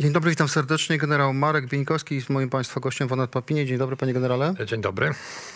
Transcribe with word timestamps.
Dzień 0.00 0.12
dobry, 0.12 0.30
witam 0.30 0.48
serdecznie. 0.48 0.98
Generał 0.98 1.34
Marek 1.34 1.66
Bieńkowski 1.66 2.14
jest 2.14 2.30
moim 2.30 2.50
Państwa 2.50 2.80
gościem 2.80 3.08
w 3.08 3.12
Onet 3.12 3.30
Papinie. 3.30 3.66
Dzień 3.66 3.78
dobry, 3.78 3.96
panie 3.96 4.12
generale. 4.12 4.54
Dzień 4.66 4.80
dobry. 4.80 5.14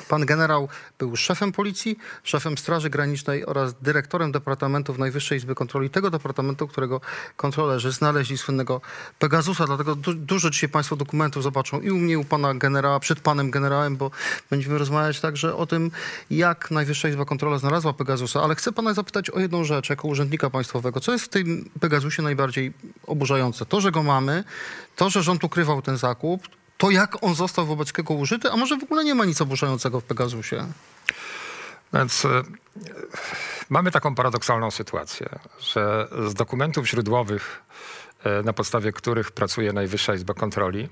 Pan 0.08 0.26
generał 0.26 0.68
był 0.98 1.16
szefem 1.16 1.52
policji, 1.52 1.98
szefem 2.22 2.58
Straży 2.58 2.90
Granicznej 2.90 3.46
oraz 3.46 3.74
dyrektorem 3.82 4.32
Departamentów 4.32 4.98
Najwyższej 4.98 5.38
Izby 5.38 5.54
Kontroli, 5.54 5.90
tego 5.90 6.10
departamentu, 6.10 6.68
którego 6.68 7.00
kontrolerzy 7.36 7.92
znaleźli 7.92 8.38
słynnego 8.38 8.80
Pegasusa. 9.18 9.66
Dlatego 9.66 9.94
du 9.94 10.14
dużo 10.14 10.50
dzisiaj 10.50 10.68
Państwo 10.68 10.96
dokumentów 10.96 11.42
zobaczą 11.42 11.80
i 11.80 11.90
u 11.90 11.98
mnie, 11.98 12.18
u 12.18 12.24
pana 12.24 12.54
generała, 12.54 13.00
przed 13.00 13.20
panem 13.20 13.50
generałem, 13.50 13.96
bo 13.96 14.10
będziemy 14.50 14.78
rozmawiać 14.78 15.20
także 15.20 15.56
o 15.56 15.66
tym, 15.66 15.90
jak 16.30 16.70
Najwyższa 16.70 17.08
Izba 17.08 17.24
Kontroli 17.24 17.58
znalazła 17.58 17.92
Pegasusa. 17.92 18.42
Ale 18.42 18.54
chcę 18.54 18.72
pana 18.72 18.94
zapytać 18.94 19.30
o 19.30 19.40
jedną 19.40 19.64
rzecz, 19.64 19.90
jako 19.90 20.08
urzędnika 20.08 20.50
państwowego. 20.50 21.00
Co 21.00 21.12
jest 21.12 21.24
w 21.24 21.28
tym 21.28 21.70
Pegasusie 21.80 22.22
najbardziej 22.22 22.72
oburzające? 23.06 23.66
To, 23.66 23.80
że 23.80 23.90
go 23.90 24.02
mamy, 24.02 24.31
to, 24.96 25.10
że 25.10 25.22
rząd 25.22 25.44
ukrywał 25.44 25.82
ten 25.82 25.96
zakup, 25.96 26.48
to 26.78 26.90
jak 26.90 27.24
on 27.24 27.34
został 27.34 27.66
wobec 27.66 27.92
kogo 27.92 28.14
użyty, 28.14 28.50
a 28.50 28.56
może 28.56 28.78
w 28.78 28.82
ogóle 28.82 29.04
nie 29.04 29.14
ma 29.14 29.24
nic 29.24 29.40
oburzającego 29.40 30.00
w 30.00 30.04
Pegasusie? 30.04 30.66
Więc 31.94 32.24
e, 32.24 32.42
mamy 33.70 33.90
taką 33.90 34.14
paradoksalną 34.14 34.70
sytuację, 34.70 35.28
że 35.60 36.08
z 36.26 36.34
dokumentów 36.34 36.88
źródłowych, 36.88 37.62
e, 38.24 38.42
na 38.42 38.52
podstawie 38.52 38.92
których 38.92 39.30
pracuje 39.30 39.72
Najwyższa 39.72 40.14
Izba 40.14 40.34
Kontroli, 40.34 40.88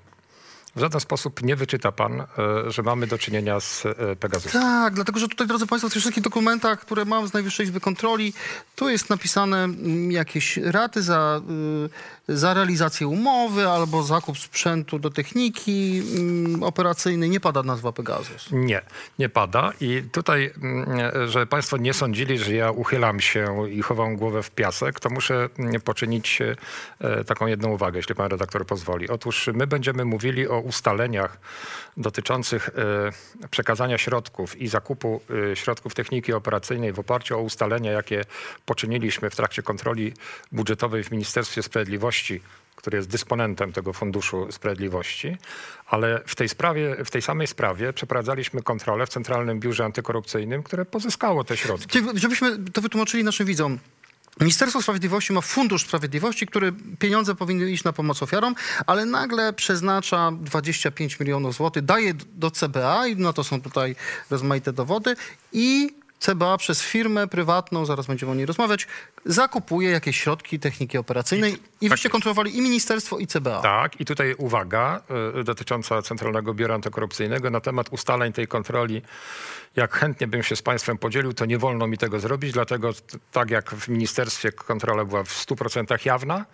w 0.76 0.80
żaden 0.80 1.00
sposób 1.00 1.42
nie 1.42 1.56
wyczyta 1.56 1.92
pan, 1.92 2.20
e, 2.20 2.26
że 2.66 2.82
mamy 2.82 3.06
do 3.06 3.18
czynienia 3.18 3.60
z 3.60 3.86
e, 3.86 4.16
Pegasusem. 4.16 4.62
Tak, 4.62 4.94
dlatego 4.94 5.20
że 5.20 5.28
tutaj, 5.28 5.46
drodzy 5.46 5.66
Państwo, 5.66 5.88
w 5.88 5.92
tych 5.92 6.02
wszystkich 6.02 6.24
dokumentach, 6.24 6.80
które 6.80 7.04
mam 7.04 7.28
z 7.28 7.32
Najwyższej 7.32 7.66
Izby 7.66 7.80
Kontroli, 7.80 8.32
tu 8.76 8.88
jest 8.88 9.10
napisane 9.10 9.64
mm, 9.64 10.12
jakieś 10.12 10.56
raty 10.56 11.02
za, 11.02 11.40
y, 12.28 12.36
za 12.36 12.54
realizację 12.54 13.08
umowy 13.08 13.68
albo 13.68 14.02
zakup 14.02 14.38
sprzętu 14.38 14.98
do 14.98 15.10
techniki 15.10 16.02
mm, 16.16 16.62
operacyjnej. 16.62 17.30
Nie 17.30 17.40
pada 17.40 17.62
nazwa 17.62 17.92
Pegasus. 17.92 18.48
Nie, 18.52 18.82
nie 19.18 19.28
pada. 19.28 19.72
I 19.80 20.02
tutaj, 20.12 20.50
mm, 20.62 21.28
że 21.28 21.46
Państwo 21.46 21.76
nie 21.76 21.94
sądzili, 21.94 22.38
że 22.38 22.54
ja 22.54 22.70
uchylam 22.70 23.20
się 23.20 23.70
i 23.70 23.82
chowam 23.82 24.16
głowę 24.16 24.42
w 24.42 24.50
piasek, 24.50 25.00
to 25.00 25.10
muszę 25.10 25.48
poczynić 25.84 26.38
e, 27.00 27.24
taką 27.24 27.46
jedną 27.46 27.68
uwagę, 27.68 27.98
jeśli 27.98 28.14
Pan 28.14 28.30
redaktor 28.30 28.66
pozwoli. 28.66 29.08
Otóż 29.08 29.50
my 29.54 29.66
będziemy 29.66 30.04
mówili 30.04 30.48
o 30.48 30.59
ustaleniach 30.60 31.38
dotyczących 31.96 32.68
e, 32.68 33.48
przekazania 33.50 33.98
środków 33.98 34.56
i 34.56 34.68
zakupu 34.68 35.20
e, 35.52 35.56
środków 35.56 35.94
techniki 35.94 36.32
operacyjnej 36.32 36.92
w 36.92 36.98
oparciu 36.98 37.38
o 37.38 37.42
ustalenia, 37.42 37.92
jakie 37.92 38.24
poczyniliśmy 38.66 39.30
w 39.30 39.36
trakcie 39.36 39.62
kontroli 39.62 40.12
budżetowej 40.52 41.04
w 41.04 41.10
Ministerstwie 41.10 41.62
Sprawiedliwości, 41.62 42.40
który 42.76 42.96
jest 42.96 43.08
dysponentem 43.08 43.72
tego 43.72 43.92
Funduszu 43.92 44.52
Sprawiedliwości, 44.52 45.36
ale 45.86 46.20
w 46.26 46.34
tej 46.34 46.48
sprawie, 46.48 47.04
w 47.04 47.10
tej 47.10 47.22
samej 47.22 47.46
sprawie 47.46 47.92
przeprowadzaliśmy 47.92 48.62
kontrolę 48.62 49.06
w 49.06 49.08
Centralnym 49.08 49.60
Biurze 49.60 49.84
Antykorupcyjnym, 49.84 50.62
które 50.62 50.84
pozyskało 50.84 51.44
te 51.44 51.56
środki. 51.56 51.98
Żebyśmy 52.14 52.58
to 52.72 52.80
wytłumaczyli 52.80 53.24
naszym 53.24 53.46
widzom. 53.46 53.78
Ministerstwo 54.40 54.82
Sprawiedliwości 54.82 55.32
ma 55.32 55.40
Fundusz 55.40 55.82
Sprawiedliwości, 55.82 56.46
który 56.46 56.72
pieniądze 56.98 57.34
powinny 57.34 57.70
iść 57.70 57.84
na 57.84 57.92
pomoc 57.92 58.22
ofiarom, 58.22 58.54
ale 58.86 59.06
nagle 59.06 59.52
przeznacza 59.52 60.30
25 60.32 61.20
milionów 61.20 61.54
złotych, 61.54 61.84
daje 61.84 62.14
do 62.14 62.50
CBA 62.50 63.06
i 63.06 63.16
na 63.16 63.32
to 63.32 63.44
są 63.44 63.62
tutaj 63.62 63.96
rozmaite 64.30 64.72
dowody 64.72 65.16
i 65.52 65.94
CBA 66.20 66.56
przez 66.56 66.82
firmę 66.82 67.28
prywatną, 67.28 67.86
zaraz 67.86 68.06
będziemy 68.06 68.32
o 68.32 68.34
niej 68.34 68.46
rozmawiać, 68.46 68.86
zakupuje 69.24 69.90
jakieś 69.90 70.20
środki 70.20 70.58
techniki 70.58 70.98
operacyjnej 70.98 71.52
i, 71.52 71.56
tak 71.56 71.90
wyście 71.90 72.06
jest. 72.08 72.12
kontrolowali 72.12 72.58
i 72.58 72.62
ministerstwo 72.62 73.18
i 73.18 73.26
CBA. 73.26 73.60
Tak, 73.60 74.00
i 74.00 74.04
tutaj 74.04 74.34
uwaga 74.38 75.00
y, 75.40 75.44
dotycząca 75.44 76.02
Centralnego 76.02 76.54
Biura 76.54 76.74
Antykorupcyjnego 76.74 77.50
na 77.50 77.60
temat 77.60 77.88
ustaleń 77.90 78.32
tej 78.32 78.48
kontroli. 78.48 79.02
Jak 79.76 79.94
chętnie 79.94 80.26
bym 80.26 80.42
się 80.42 80.56
z 80.56 80.62
Państwem 80.62 80.98
podzielił, 80.98 81.32
to 81.32 81.44
nie 81.46 81.58
wolno 81.58 81.86
mi 81.86 81.98
tego 81.98 82.20
zrobić, 82.20 82.52
dlatego 82.52 82.90
tak 83.32 83.50
jak 83.50 83.70
w 83.70 83.88
ministerstwie 83.88 84.52
kontrola 84.52 85.04
była 85.04 85.24
w 85.24 85.46
100% 85.46 86.06
jawna 86.06 86.44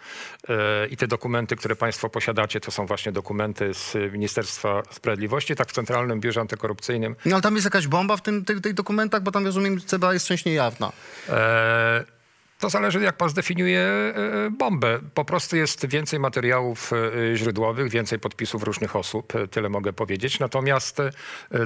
y, 0.50 0.52
i 0.90 0.96
te 0.96 1.06
dokumenty, 1.06 1.56
które 1.56 1.76
Państwo 1.76 2.08
posiadacie, 2.08 2.60
to 2.60 2.70
są 2.70 2.86
właśnie 2.86 3.12
dokumenty 3.12 3.74
z 3.74 4.12
Ministerstwa 4.12 4.82
Sprawiedliwości, 4.90 5.54
tak 5.54 5.68
w 5.68 5.72
Centralnym 5.72 6.20
Biurze 6.20 6.40
Antykorupcyjnym 6.40 7.16
No 7.26 7.34
ale 7.36 7.42
tam 7.42 7.54
jest 7.54 7.64
jakaś 7.64 7.86
bomba 7.86 8.16
w 8.16 8.22
tym, 8.22 8.44
tych, 8.44 8.60
tych 8.60 8.74
dokumentach, 8.74 9.22
bo 9.22 9.30
tam 9.30 9.44
rozumiem, 9.44 9.80
CBA 9.80 10.12
jest 10.12 10.26
część 10.26 10.44
niejawna. 10.44 10.92
E, 11.28 12.15
To 12.60 12.70
zależy, 12.70 13.02
jak 13.02 13.16
pan 13.16 13.28
zdefiniuje 13.28 13.80
e, 13.80 14.14
bombę. 14.50 14.98
Po 15.14 15.24
prostu 15.24 15.56
jest 15.56 15.86
więcej 15.86 16.20
materiałów 16.20 16.90
e, 16.92 17.36
źródłowych, 17.36 17.90
więcej 17.90 18.18
podpisów 18.18 18.62
różnych 18.62 18.96
osób, 18.96 19.34
e, 19.34 19.48
tyle 19.48 19.68
mogę 19.68 19.92
powiedzieć. 19.92 20.40
Natomiast 20.40 21.00
e, 21.00 21.10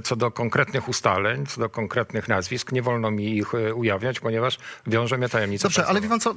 co 0.04 0.16
do 0.16 0.30
konkretnych 0.30 0.88
ustaleń, 0.88 1.46
co 1.46 1.60
do 1.60 1.68
konkretnych 1.68 2.28
nazwisk, 2.28 2.72
nie 2.72 2.82
wolno 2.82 3.10
mi 3.10 3.36
ich 3.36 3.54
e, 3.54 3.74
ujawniać, 3.74 4.20
ponieważ 4.20 4.58
wiąże 4.86 5.18
mnie 5.18 5.28
tajemnica. 5.28 5.62
Dobrze, 5.62 5.86
ale 5.86 6.00
wie 6.00 6.08
pan 6.08 6.20
co, 6.20 6.34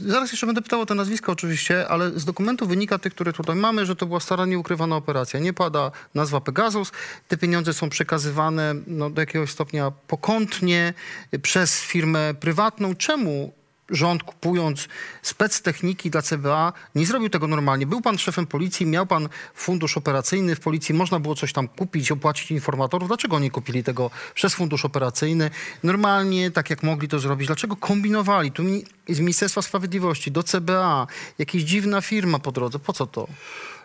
zaraz 0.00 0.32
jeszcze 0.32 0.46
będę 0.46 0.62
pytał 0.62 0.80
o 0.80 0.86
te 0.86 0.94
nazwiska 0.94 1.32
oczywiście, 1.32 1.88
ale 1.88 2.10
z 2.10 2.24
dokumentu 2.24 2.66
wynika 2.66 2.98
tych, 2.98 3.14
które 3.14 3.32
tutaj 3.32 3.56
mamy, 3.56 3.86
że 3.86 3.96
to 3.96 4.06
była 4.06 4.20
starannie 4.20 4.58
ukrywana 4.58 4.96
operacja. 4.96 5.40
Nie 5.40 5.52
pada 5.52 5.90
nazwa 6.14 6.40
Pegasus, 6.40 6.92
te 7.28 7.36
pieniądze 7.36 7.72
są 7.72 7.88
przekazywane 7.88 8.74
no, 8.86 9.10
do 9.10 9.20
jakiegoś 9.20 9.50
stopnia 9.50 9.92
pokątnie 10.06 10.94
przez 11.42 11.80
firmę 11.80 12.34
prywatną. 12.40 12.94
Czemu 12.94 13.61
rząd 13.92 14.22
kupując 14.22 14.88
spectechniki 15.22 16.10
dla 16.10 16.22
CBA 16.22 16.72
nie 16.94 17.06
zrobił 17.06 17.28
tego 17.28 17.46
normalnie? 17.46 17.86
Był 17.86 18.00
pan 18.00 18.18
szefem 18.18 18.46
policji, 18.46 18.86
miał 18.86 19.06
pan 19.06 19.28
fundusz 19.54 19.96
operacyjny 19.96 20.56
w 20.56 20.60
policji, 20.60 20.94
można 20.94 21.20
było 21.20 21.34
coś 21.34 21.52
tam 21.52 21.68
kupić, 21.68 22.12
opłacić 22.12 22.50
informatorów. 22.50 23.08
Dlaczego 23.08 23.38
nie 23.38 23.50
kupili 23.50 23.84
tego 23.84 24.10
przez 24.34 24.54
fundusz 24.54 24.84
operacyjny? 24.84 25.50
Normalnie, 25.82 26.50
tak 26.50 26.70
jak 26.70 26.82
mogli 26.82 27.08
to 27.08 27.18
zrobić. 27.18 27.46
Dlaczego 27.46 27.76
kombinowali? 27.76 28.52
Tu 28.52 28.62
z 29.08 29.20
Ministerstwa 29.20 29.62
Sprawiedliwości 29.62 30.30
do 30.30 30.42
CBA, 30.42 31.06
jakaś 31.38 31.62
dziwna 31.62 32.00
firma 32.00 32.38
po 32.38 32.52
drodze. 32.52 32.78
Po 32.78 32.92
co 32.92 33.06
to? 33.06 33.28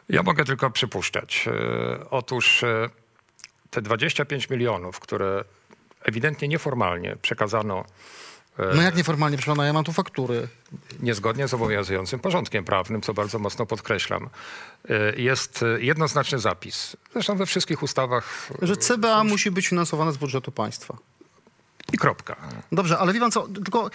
Ja 0.10 0.24
mogę 0.24 0.46
tylko 0.46 0.70
przypuszczać. 0.70 1.48
E, 1.48 2.10
Otóż 2.10 2.64
e, 2.64 2.90
te 3.70 3.82
25 3.82 4.50
milionów, 4.50 5.00
które 5.00 5.44
ewidentnie 6.04 6.48
nieformalnie 6.48 7.16
przekazano 7.22 7.86
No 8.76 8.82
jak 8.82 8.96
nieformalnie, 8.96 9.38
proszę 9.38 9.52
pana, 9.52 9.66
ja 9.66 9.74
mam 9.74 9.84
tu 9.84 9.94
faktury. 9.94 10.48
niezgodnie 11.00 11.48
z 11.48 11.54
obowiązującym 11.54 12.20
porządkiem 12.20 12.66
prawnym, 12.66 13.02
co 13.02 13.14
bardzo 13.14 13.40
mocno 13.40 13.66
podkreślam, 13.66 14.30
y, 14.90 15.22
jest 15.22 15.64
y, 15.64 15.82
jednoznaczny 15.82 16.40
zapis. 16.40 16.98
Zresztą 17.14 17.36
we 17.36 17.46
wszystkich 17.46 17.84
ustawach 17.84 18.50
Że 18.62 18.78
CBA 18.78 19.24
musi 19.24 19.52
być 19.52 19.68
finansowane 19.68 20.14
z 20.14 20.18
budżetu 20.18 20.52
państwa. 20.52 20.98
I 21.94 21.98
kropka. 21.98 22.36
Dobrze, 22.72 22.98
ale 22.98 23.14
wie 23.14 23.20
pan 23.20 23.32
co, 23.32 23.48
tylko 23.48 23.90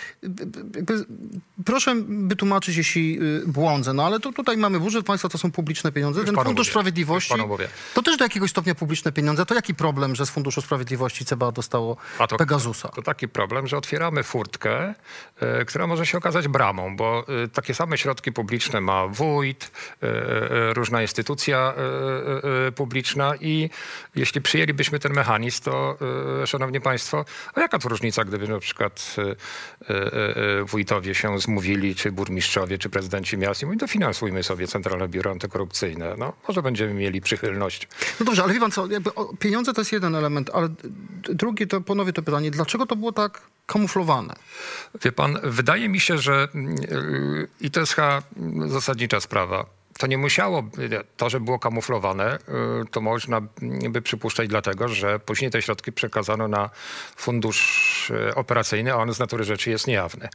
proszę 1.65 1.95
wytłumaczyć, 2.09 2.77
jeśli 2.77 3.19
y, 3.23 3.43
błądzę, 3.47 3.93
no 3.93 4.07
ale 4.07 4.21
to, 4.21 4.33
tutaj 4.33 4.57
mamy 4.57 4.81
budżet 4.81 5.07
państwa, 5.07 5.29
to 5.29 5.39
są 5.39 5.53
publiczne 5.53 5.93
pieniądze. 5.93 6.21
Już 6.21 6.27
Ten 6.27 6.35
Fundusz 6.35 6.67
mówię, 6.67 6.71
Sprawiedliwości, 6.71 7.35
to 7.95 8.03
też 8.03 8.17
do 8.17 8.25
jakiegoś 8.25 8.51
stopnia 8.51 8.75
publiczne 8.75 9.13
pieniądze. 9.13 9.47
To 9.47 9.55
jaki 9.55 9.75
problem, 9.75 10.15
że 10.15 10.27
z 10.27 10.31
Funduszu 10.31 10.63
Sprawiedliwości 10.63 11.25
CBA 11.25 11.53
dostało 11.53 11.97
A 12.19 12.27
to, 12.27 12.37
Pegasusa? 12.37 12.89
to 12.89 13.03
taki 13.03 13.29
problem, 13.29 13.67
że 13.67 13.77
otwieramy 13.77 14.23
furtkę, 14.23 14.95
y, 15.61 15.65
która 15.65 15.87
może 15.87 16.07
się 16.07 16.19
okazać 16.19 16.49
bramą, 16.49 16.97
bo 16.97 17.25
y, 17.45 17.49
takie 17.49 17.75
same 17.75 17.99
środki 17.99 18.33
publiczne 18.33 18.81
ma 18.81 19.07
wójt, 19.07 19.71
y, 20.03 20.07
y, 20.07 20.75
różna 20.75 21.03
instytucja 21.03 21.75
y, 21.77 22.49
y, 22.49 22.67
y, 22.69 22.73
publiczna 22.73 23.37
i 23.41 23.71
jeśli 24.15 24.41
przyjęlibyśmy 24.41 24.99
ten 24.99 25.13
mechanizm, 25.13 25.63
to 25.63 25.99
szanowni 26.47 26.81
państwo, 26.81 27.25
a 27.55 27.61
jaka 27.61 27.79
różnica, 27.85 28.25
gdyby 28.25 28.49
na 28.49 28.59
przykład 28.59 29.17
y, 29.19 29.23
y, 29.23 30.61
y, 30.61 30.65
wójtowie 30.65 31.15
się 31.15 31.39
zmówili, 31.39 31.95
czy 31.95 32.13
burmistrzowie, 32.13 32.79
czy 32.79 32.91
prezydenci 32.91 33.39
miast 33.39 33.63
i 33.63 33.67
mówili, 33.67 33.81
dofinansujmy 33.81 34.43
sobie 34.43 34.67
Centralne 34.67 35.09
Biuro 35.09 35.31
Antykorupcyjne. 35.31 36.15
No, 36.19 36.33
może 36.49 36.63
będziemy 36.63 36.95
mieli 36.95 37.21
przychylność 37.21 37.89
No 38.21 38.27
dobrze, 38.27 38.43
ale 38.43 38.53
wie 38.53 38.61
pan 38.61 38.71
co, 38.71 38.89
pieniądze 39.39 39.73
to 39.73 39.81
jest 39.81 39.93
jeden 39.93 40.15
element, 40.15 40.51
ale 40.55 40.69
drugi 41.23 41.67
to 41.67 41.81
ponowię 41.81 42.13
to 42.13 42.23
pytanie, 42.23 42.51
dlaczego 42.51 42.87
to 42.87 42.97
było 42.97 43.13
tak 43.13 43.41
kamuflowane? 43.67 44.35
Wie 45.05 45.13
pan, 45.13 45.39
wydaje 45.43 45.89
mi 45.89 46.01
się, 46.01 46.19
że 46.19 46.49
yy, 46.55 47.49
i 47.61 47.71
to 47.71 47.81
jest 47.81 47.97
mm, 47.99 48.71
zasadnicza 48.71 49.21
sprawa. 49.21 49.82
To 50.03 50.07
nie 50.07 50.19
musiało, 50.19 50.63
to, 51.17 51.31
że 51.31 51.41
było 51.41 51.59
kamuflowane, 51.59 52.39
yy, 52.49 52.85
to 52.91 53.01
można 53.01 53.41
by 53.91 54.03
przypuszczać 54.03 54.49
dlatego, 54.49 54.89
że 54.89 55.19
później 55.19 55.51
te 55.51 55.63
środki 55.63 55.93
przekazano 55.93 56.49
na 56.49 56.71
fundusz 57.17 58.13
yy, 58.27 58.35
operacyjny, 58.35 58.93
a 58.93 58.97
on 58.97 59.15
z 59.15 59.19
natury 59.19 59.45
rzeczy 59.45 59.71
jest 59.71 59.87
niejawny. 59.87 60.29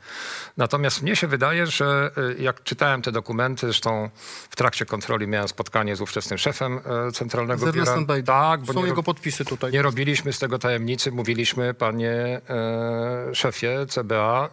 Natomiast 0.57 1.01
mnie 1.01 1.15
się 1.15 1.27
wydaje, 1.27 1.65
że 1.67 2.11
yy, 2.17 2.35
jak 2.39 2.63
czytałem 2.63 3.01
te 3.01 3.11
dokumenty, 3.11 3.67
zresztą 3.67 4.09
w 4.49 4.55
trakcie 4.55 4.85
kontroli 4.85 5.27
miałem 5.27 5.47
spotkanie 5.47 5.95
z 5.95 6.01
ówczesnym 6.01 6.37
szefem 6.39 6.79
Centralnego 7.13 7.71
Z 7.71 7.75
Biura. 7.75 7.95
Tak, 8.25 8.61
bo 8.61 8.73
Są 8.73 8.81
nie, 8.81 8.87
jego 8.87 9.03
podpisy 9.03 9.45
tutaj. 9.45 9.71
nie 9.71 9.81
robiliśmy 9.81 10.33
z 10.33 10.39
tego 10.39 10.59
tajemnicy, 10.59 11.11
mówiliśmy, 11.11 11.73
panie 11.73 12.41
e, 12.49 13.35
szefie 13.35 13.85
CBA, 13.89 14.45
e, 14.45 14.49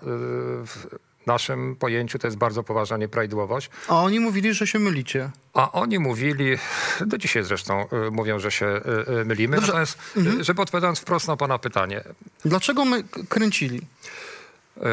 w- 0.67 0.87
naszym 1.27 1.77
pojęciu 1.77 2.19
to 2.19 2.27
jest 2.27 2.37
bardzo 2.37 2.63
poważna 2.63 2.97
nieprawidłowość. 2.97 3.71
A 3.89 4.03
oni 4.03 4.21
mówili, 4.21 4.55
że 4.55 4.67
się 4.67 4.79
mylicie. 4.79 5.31
A 5.55 5.73
oni 5.73 5.99
mówili, 5.99 6.59
do 7.07 7.19
dzisiaj 7.19 7.45
zresztą 7.45 7.87
y, 8.07 8.11
mówią, 8.11 8.39
że 8.39 8.51
się 8.51 8.67
y, 8.67 9.21
y, 9.21 9.25
mylimy. 9.25 9.57
Dobrze. 9.57 9.73
Natomiast, 9.73 9.99
y, 10.17 10.45
żeby 10.45 10.63
odpowiadając 10.63 10.99
wprost 10.99 11.29
na 11.29 11.37
pana 11.37 11.59
pytanie, 11.59 12.05
Dlaczego 12.45 12.85
my 12.85 13.05
kręcili? 13.29 13.81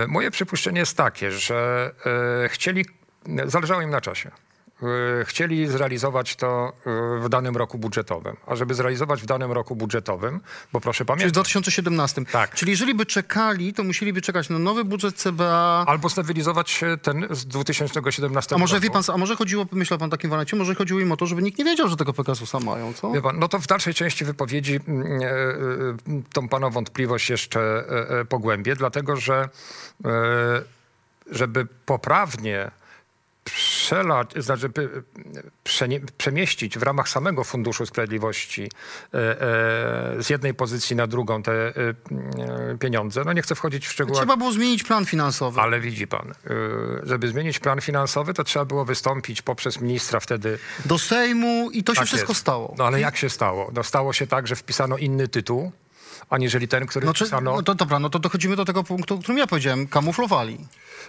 Moje 0.07 0.31
przypuszczenie 0.31 0.79
jest 0.79 0.97
takie, 0.97 1.31
że 1.31 1.91
chcieli, 2.47 2.85
zależało 3.45 3.81
im 3.81 3.89
na 3.89 4.01
czasie. 4.01 4.31
E, 4.81 5.25
Chcieli 5.25 5.67
zrealizować 5.67 6.35
to 6.35 6.73
e, 6.85 7.19
w 7.19 7.29
danym 7.29 7.57
roku 7.57 7.77
budżetowym. 7.77 8.37
A 8.47 8.55
żeby 8.55 8.73
zrealizować 8.73 9.21
w 9.21 9.25
danym 9.25 9.51
roku 9.51 9.75
budżetowym, 9.75 10.39
bo 10.73 10.81
proszę 10.81 10.97
Czyli 10.97 11.05
w 11.05 11.07
pamiętać, 11.07 11.31
2017. 11.31 12.25
Tak. 12.25 12.55
Czyli 12.55 12.71
jeżeli 12.71 12.93
by 12.95 13.05
czekali, 13.05 13.73
to 13.73 13.83
musieliby 13.83 14.21
czekać 14.21 14.49
na 14.49 14.59
nowy 14.59 14.85
budżet 14.85 15.15
CBA. 15.15 15.83
albo 15.87 16.09
znowelizować 16.09 16.83
e, 16.83 16.97
ten 16.97 17.27
z 17.29 17.45
2017 17.45 18.55
A 18.55 18.59
może 18.59 18.75
roku. 18.75 18.83
wie 18.83 18.89
pan, 18.91 19.03
a 19.13 19.17
może 19.17 19.35
chodziło, 19.35 19.65
myślał 19.71 19.99
pan 19.99 20.09
takim 20.09 20.29
wariancie, 20.29 20.55
może 20.55 20.75
chodziło 20.75 20.99
im 20.99 21.11
o 21.11 21.17
to, 21.17 21.25
żeby 21.25 21.41
nikt 21.41 21.59
nie 21.59 21.65
wiedział, 21.65 21.87
że 21.87 21.97
tego 21.97 22.13
Pegasusa 22.13 22.59
mają, 22.59 22.93
co? 22.93 23.11
Wie 23.11 23.21
pan, 23.21 23.39
no 23.39 23.47
to 23.47 23.59
w 23.59 23.67
dalszej 23.67 23.93
części 23.93 24.25
wypowiedzi 24.25 24.79
mm, 24.87 25.97
tą 26.33 26.49
pana 26.49 26.69
wątpliwość 26.69 27.29
jeszcze 27.29 27.83
pogłębię, 28.29 28.75
dlatego 28.75 29.15
że 29.15 29.49
żeby 31.31 31.67
poprawnie 31.85 32.71
przelać, 33.81 34.33
znaczy 34.35 34.69
przenie, 35.63 35.99
przemieścić 36.17 36.77
w 36.77 36.83
ramach 36.83 37.09
samego 37.09 37.43
Funduszu 37.43 37.85
Sprawiedliwości 37.85 38.63
e, 38.63 39.17
e, 39.17 40.23
z 40.23 40.29
jednej 40.29 40.53
pozycji 40.53 40.95
na 40.95 41.07
drugą 41.07 41.43
te 41.43 41.51
e, 41.51 41.73
pieniądze, 42.79 43.23
no 43.25 43.33
nie 43.33 43.41
chcę 43.41 43.55
wchodzić 43.55 43.87
w 43.87 43.91
szczegóły. 43.91 44.17
Trzeba 44.17 44.37
było 44.37 44.51
zmienić 44.51 44.83
plan 44.83 45.05
finansowy. 45.05 45.61
Ale 45.61 45.79
widzi 45.79 46.07
pan, 46.07 46.33
żeby 47.03 47.27
zmienić 47.27 47.59
plan 47.59 47.81
finansowy, 47.81 48.33
to 48.33 48.43
trzeba 48.43 48.65
było 48.65 48.85
wystąpić 48.85 49.41
poprzez 49.41 49.81
ministra 49.81 50.19
wtedy 50.19 50.59
Do 50.85 50.99
Sejmu 50.99 51.69
i 51.71 51.83
to 51.83 51.93
się 51.93 51.99
tak 51.99 52.07
wszystko 52.07 52.31
jest. 52.31 52.41
stało. 52.41 52.75
No 52.77 52.85
ale 52.85 52.99
jak 52.99 53.17
się 53.17 53.29
stało? 53.29 53.71
No 53.73 53.83
stało 53.83 54.13
się 54.13 54.27
tak, 54.27 54.47
że 54.47 54.55
wpisano 54.55 54.97
inny 54.97 55.27
tytuł, 55.27 55.71
aniżeli 56.31 56.67
ten, 56.67 56.85
który 56.85 57.05
Znaczy, 57.05 57.25
wpisano. 57.25 57.55
no 57.55 57.63
to 57.63 57.75
dobra, 57.75 57.99
no 57.99 58.09
to 58.09 58.19
dochodzimy 58.19 58.55
do 58.55 58.65
tego 58.65 58.83
punktu, 58.83 59.15
o 59.15 59.17
którym 59.17 59.37
ja 59.37 59.47
powiedziałem. 59.47 59.87
Kamuflowali. 59.87 60.57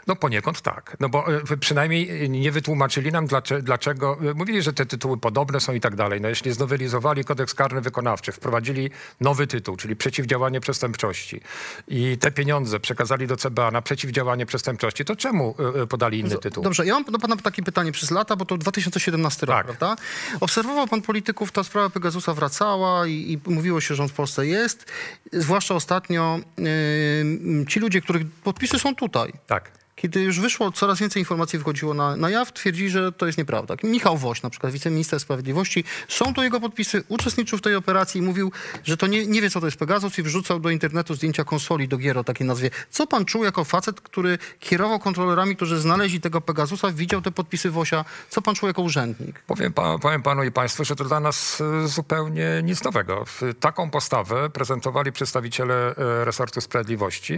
No 0.06 0.16
poniekąd 0.16 0.60
tak. 0.60 0.96
No 1.00 1.08
bo 1.08 1.36
e, 1.52 1.56
przynajmniej 1.56 2.30
nie 2.30 2.52
wytłumaczyli 2.52 3.12
nam, 3.12 3.26
dlaczego, 3.26 3.62
dlaczego. 3.62 4.18
Mówili, 4.34 4.62
że 4.62 4.72
te 4.72 4.86
tytuły 4.86 5.18
podobne 5.18 5.60
są 5.60 5.72
i 5.72 5.80
tak 5.80 5.96
dalej. 5.96 6.20
No 6.20 6.28
jeśli 6.28 6.52
znowelizowali 6.52 7.24
kodeks 7.24 7.54
karny 7.54 7.80
wykonawczy, 7.80 8.32
wprowadzili 8.32 8.90
nowy 9.20 9.46
tytuł, 9.46 9.76
czyli 9.76 9.96
przeciwdziałanie 9.96 10.60
przestępczości 10.60 11.40
i 11.88 12.18
te 12.18 12.30
pieniądze 12.30 12.80
przekazali 12.80 13.26
do 13.26 13.36
CBA 13.36 13.70
na 13.70 13.82
przeciwdziałanie 13.82 14.46
przestępczości, 14.46 15.04
to 15.04 15.16
czemu 15.16 15.54
e, 15.76 15.82
e, 15.82 15.86
podali 15.86 16.18
inny 16.18 16.38
tytuł? 16.38 16.64
Dobrze, 16.64 16.86
ja 16.86 16.94
mam 16.94 17.04
do 17.04 17.18
pana 17.18 17.36
takie 17.36 17.62
pytanie 17.62 17.92
przez 17.92 18.10
lata, 18.10 18.36
bo 18.36 18.44
to 18.44 18.58
2017 18.58 19.46
rok, 19.46 19.56
Tak. 19.56 19.66
prawda? 19.66 20.02
Obserwował 20.40 20.86
pan 20.86 21.02
polityków, 21.02 21.52
ta 21.52 21.64
sprawa 21.64 21.90
Pegasusa 21.90 22.34
wracała 22.34 23.06
i, 23.06 23.12
i 23.46 23.50
mówiło 23.52 23.80
się, 23.80 23.94
że 23.94 24.02
on 24.02 24.08
w 24.08 24.12
Polsce 24.12 24.46
jest. 24.46 24.86
Zwłaszcza 25.32 25.74
ostatnio 25.74 26.40
yy, 26.58 27.66
ci 27.68 27.80
ludzie, 27.80 28.00
których 28.00 28.26
podpisy 28.30 28.78
są 28.78 28.94
tutaj. 28.94 29.32
Tak. 29.46 29.81
Kiedy 30.02 30.22
już 30.22 30.40
wyszło, 30.40 30.72
coraz 30.72 30.98
więcej 30.98 31.20
informacji 31.20 31.58
wychodziło 31.58 31.94
na, 31.94 32.16
na 32.16 32.30
jaw, 32.30 32.52
twierdzili, 32.52 32.90
że 32.90 33.12
to 33.12 33.26
jest 33.26 33.38
nieprawda. 33.38 33.74
Michał 33.82 34.16
Woś, 34.18 34.42
na 34.42 34.50
przykład 34.50 34.72
wiceminister 34.72 35.20
sprawiedliwości, 35.20 35.84
są 36.08 36.34
to 36.34 36.42
jego 36.42 36.60
podpisy, 36.60 37.04
uczestniczył 37.08 37.58
w 37.58 37.62
tej 37.62 37.74
operacji 37.74 38.18
i 38.18 38.22
mówił, 38.22 38.52
że 38.84 38.96
to 38.96 39.06
nie, 39.06 39.26
nie 39.26 39.42
wie, 39.42 39.50
co 39.50 39.60
to 39.60 39.66
jest 39.66 39.78
Pegasus 39.78 40.18
i 40.18 40.22
wrzucał 40.22 40.60
do 40.60 40.70
internetu 40.70 41.14
zdjęcia 41.14 41.44
konsoli 41.44 41.88
do 41.88 41.96
gier 41.98 42.18
o 42.18 42.24
takiej 42.24 42.46
nazwie. 42.46 42.70
Co 42.90 43.06
pan 43.06 43.24
czuł 43.24 43.44
jako 43.44 43.64
facet, 43.64 44.00
który 44.00 44.38
kierował 44.60 44.98
kontrolerami, 44.98 45.56
którzy 45.56 45.80
znaleźli 45.80 46.20
tego 46.20 46.40
Pegasusa, 46.40 46.92
widział 46.92 47.22
te 47.22 47.30
podpisy 47.30 47.70
Wosia? 47.70 48.04
Co 48.30 48.42
pan 48.42 48.54
czuł 48.54 48.66
jako 48.66 48.82
urzędnik? 48.82 49.42
Powiem, 49.46 49.72
pa, 49.72 49.98
powiem 49.98 50.22
panu 50.22 50.44
i 50.44 50.50
państwu, 50.50 50.84
że 50.84 50.96
to 50.96 51.04
dla 51.04 51.20
nas 51.20 51.60
e, 51.60 51.88
zupełnie 51.88 52.60
nic 52.64 52.84
nowego. 52.84 53.24
Taką 53.60 53.90
postawę 53.90 54.50
prezentowali 54.50 55.12
przedstawiciele 55.12 55.74
e, 55.74 56.24
resortu 56.24 56.60
sprawiedliwości 56.60 57.34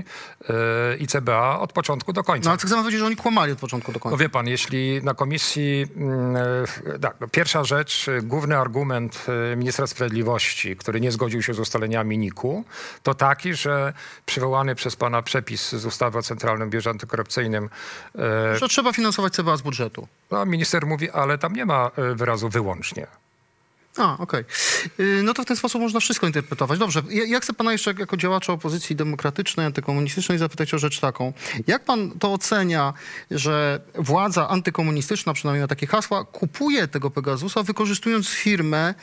e, 0.48 0.96
i 0.96 1.06
CBA 1.06 1.58
od 1.60 1.72
początku 1.72 2.12
do 2.12 2.22
końca. 2.22 2.50
No 2.50 2.53
ale 2.62 2.66
chcemy 2.66 2.82
powiedzieć, 2.82 2.98
że 3.00 3.06
oni 3.06 3.16
kłamali 3.16 3.52
od 3.52 3.58
początku 3.58 3.92
do 3.92 3.96
No 3.96 4.00
końca. 4.00 4.16
wie 4.16 4.28
pan, 4.28 4.46
jeśli 4.46 5.00
na 5.02 5.14
komisji, 5.14 5.86
mm, 5.96 6.36
e, 6.94 6.98
tak, 6.98 7.16
no 7.20 7.28
pierwsza 7.28 7.64
rzecz, 7.64 8.08
e, 8.08 8.22
główny 8.22 8.58
argument 8.58 9.26
e, 9.52 9.56
ministra 9.56 9.86
sprawiedliwości, 9.86 10.76
który 10.76 11.00
nie 11.00 11.12
zgodził 11.12 11.42
się 11.42 11.54
z 11.54 11.58
ustaleniami 11.58 12.18
NIK-u, 12.18 12.64
to 13.02 13.14
taki, 13.14 13.54
że 13.54 13.92
przywołany 14.26 14.74
przez 14.74 14.96
pana 14.96 15.22
przepis 15.22 15.72
z 15.72 15.86
ustawy 15.86 16.18
o 16.18 16.22
Centralnym 16.22 16.70
Biurze 16.70 16.90
Antykorupcyjnym, 16.90 17.70
Że 18.60 18.68
trzeba 18.68 18.92
finansować 18.92 19.32
CBA 19.32 19.56
z 19.56 19.62
budżetu. 19.62 20.08
no, 20.30 20.46
minister 20.46 20.86
mówi, 20.86 21.10
ale 21.10 21.38
tam 21.38 21.52
nie 21.52 21.66
ma 21.66 21.90
wyrazu 22.14 22.48
wyłącznie. 22.48 23.06
A, 23.96 24.18
okej. 24.18 24.44
Yy, 24.98 25.22
No 25.22 25.34
to 25.34 25.42
w 25.42 25.46
ten 25.46 25.56
sposób 25.56 25.80
można 25.80 26.00
wszystko 26.00 26.26
interpretować. 26.26 26.78
Dobrze, 26.78 27.02
ja, 27.10 27.40
chcę 27.40 27.52
pana 27.52 27.72
jeszcze 27.72 27.90
jak- 27.90 27.98
jako 27.98 28.16
działacza 28.16 28.52
opozycji 28.52 28.96
demokratycznej, 28.96 29.66
antykomunistycznej 29.66 30.38
zapytać 30.38 30.74
o 30.74 30.78
rzecz 30.78 31.00
taką. 31.00 31.32
Jak 31.66 31.84
pan 31.84 32.10
to 32.10 32.32
ocenia, 32.32 32.92
że 33.30 33.80
władza 33.94 34.48
antykomunistyczna, 34.48 35.32
przynajmniej 35.34 35.60
na 35.60 35.68
takie 35.68 35.86
hasła, 35.86 36.24
kupuje 36.24 36.88
tego 36.88 37.10
Pegasusa, 37.10 37.62
wykorzystując 37.62 38.28
firmę, 38.28 38.94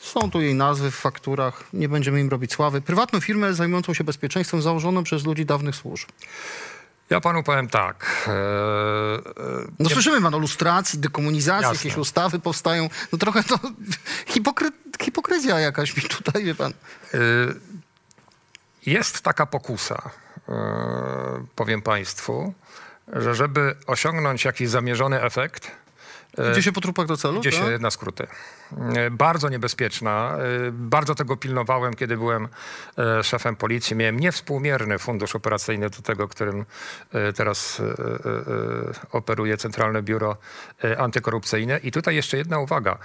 są 0.00 0.30
tu 0.30 0.40
jej 0.40 0.54
nazwy 0.54 0.90
w 0.90 0.94
fakturach, 0.94 1.64
nie 1.72 1.88
będziemy 1.88 2.20
im 2.20 2.28
robić 2.28 2.52
sławy, 2.52 2.80
prywatną 2.80 3.20
firmę 3.20 3.54
zajmującą 3.54 3.94
się 3.94 4.04
bezpieczeństwem, 4.04 4.62
założoną 4.62 5.02
przez 5.04 5.24
ludzi 5.24 5.46
dawnych 5.46 5.76
służb. 5.76 6.08
Ja 7.10 7.20
panu 7.20 7.42
powiem 7.42 7.68
tak. 7.68 8.24
e, 8.26 8.30
e, 8.30 8.34
No 9.78 9.88
nie- 9.88 9.90
słyszymy 9.94 10.22
pan 10.22 10.34
o 10.34 10.38
lustracji, 10.38 10.98
dekomunizacji, 10.98 11.62
Jasne. 11.68 11.76
jakieś 11.88 11.96
ustawy 11.98 12.38
powstają. 12.38 12.88
No 13.12 13.18
trochę 13.18 13.44
to 13.44 13.58
hipokry, 14.32 14.70
hipokryzja 15.02 15.60
jakaś 15.60 15.96
mi 15.96 16.02
tutaj, 16.02 16.44
wie 16.44 16.54
pan. 16.54 16.72
Y, 17.14 17.18
Jest 18.86 19.20
taka 19.20 19.46
pokusa, 19.46 20.10
y, 20.48 20.52
powiem 21.56 21.82
Państwu, 21.82 22.54
że 23.12 23.34
żeby 23.34 23.76
osiągnąć 23.86 24.44
jakiś 24.44 24.68
zamierzony 24.68 25.22
efekt, 25.22 25.70
Idzie 26.52 26.62
się 26.62 26.72
po 26.72 26.80
trupach 26.80 27.06
do 27.06 27.16
celu? 27.16 27.38
idzie 27.40 27.50
tak? 27.50 27.60
się 27.60 27.78
na 27.78 27.90
skróty. 27.90 28.26
Y, 29.06 29.10
Bardzo 29.10 29.48
niebezpieczna. 29.48 30.38
y, 30.68 30.72
Bardzo 30.72 31.14
tego 31.14 31.36
pilnowałem, 31.36 31.94
kiedy 31.94 32.16
byłem 32.16 32.48
szefem 33.22 33.56
policji. 33.56 33.96
Miałem 33.96 34.20
niewspółmierny 34.20 34.98
fundusz 34.98 35.34
operacyjny 35.36 35.90
do 35.90 36.02
tego, 36.02 36.28
którym 36.28 36.64
teraz 37.36 37.82
operuje 39.12 39.56
Centralne 39.56 40.02
Biuro 40.02 40.36
Antykorupcyjne. 40.98 41.78
I 41.78 41.92
tutaj 41.92 42.14
jeszcze 42.16 42.36
jedna 42.36 42.58
uwaga. 42.58 42.98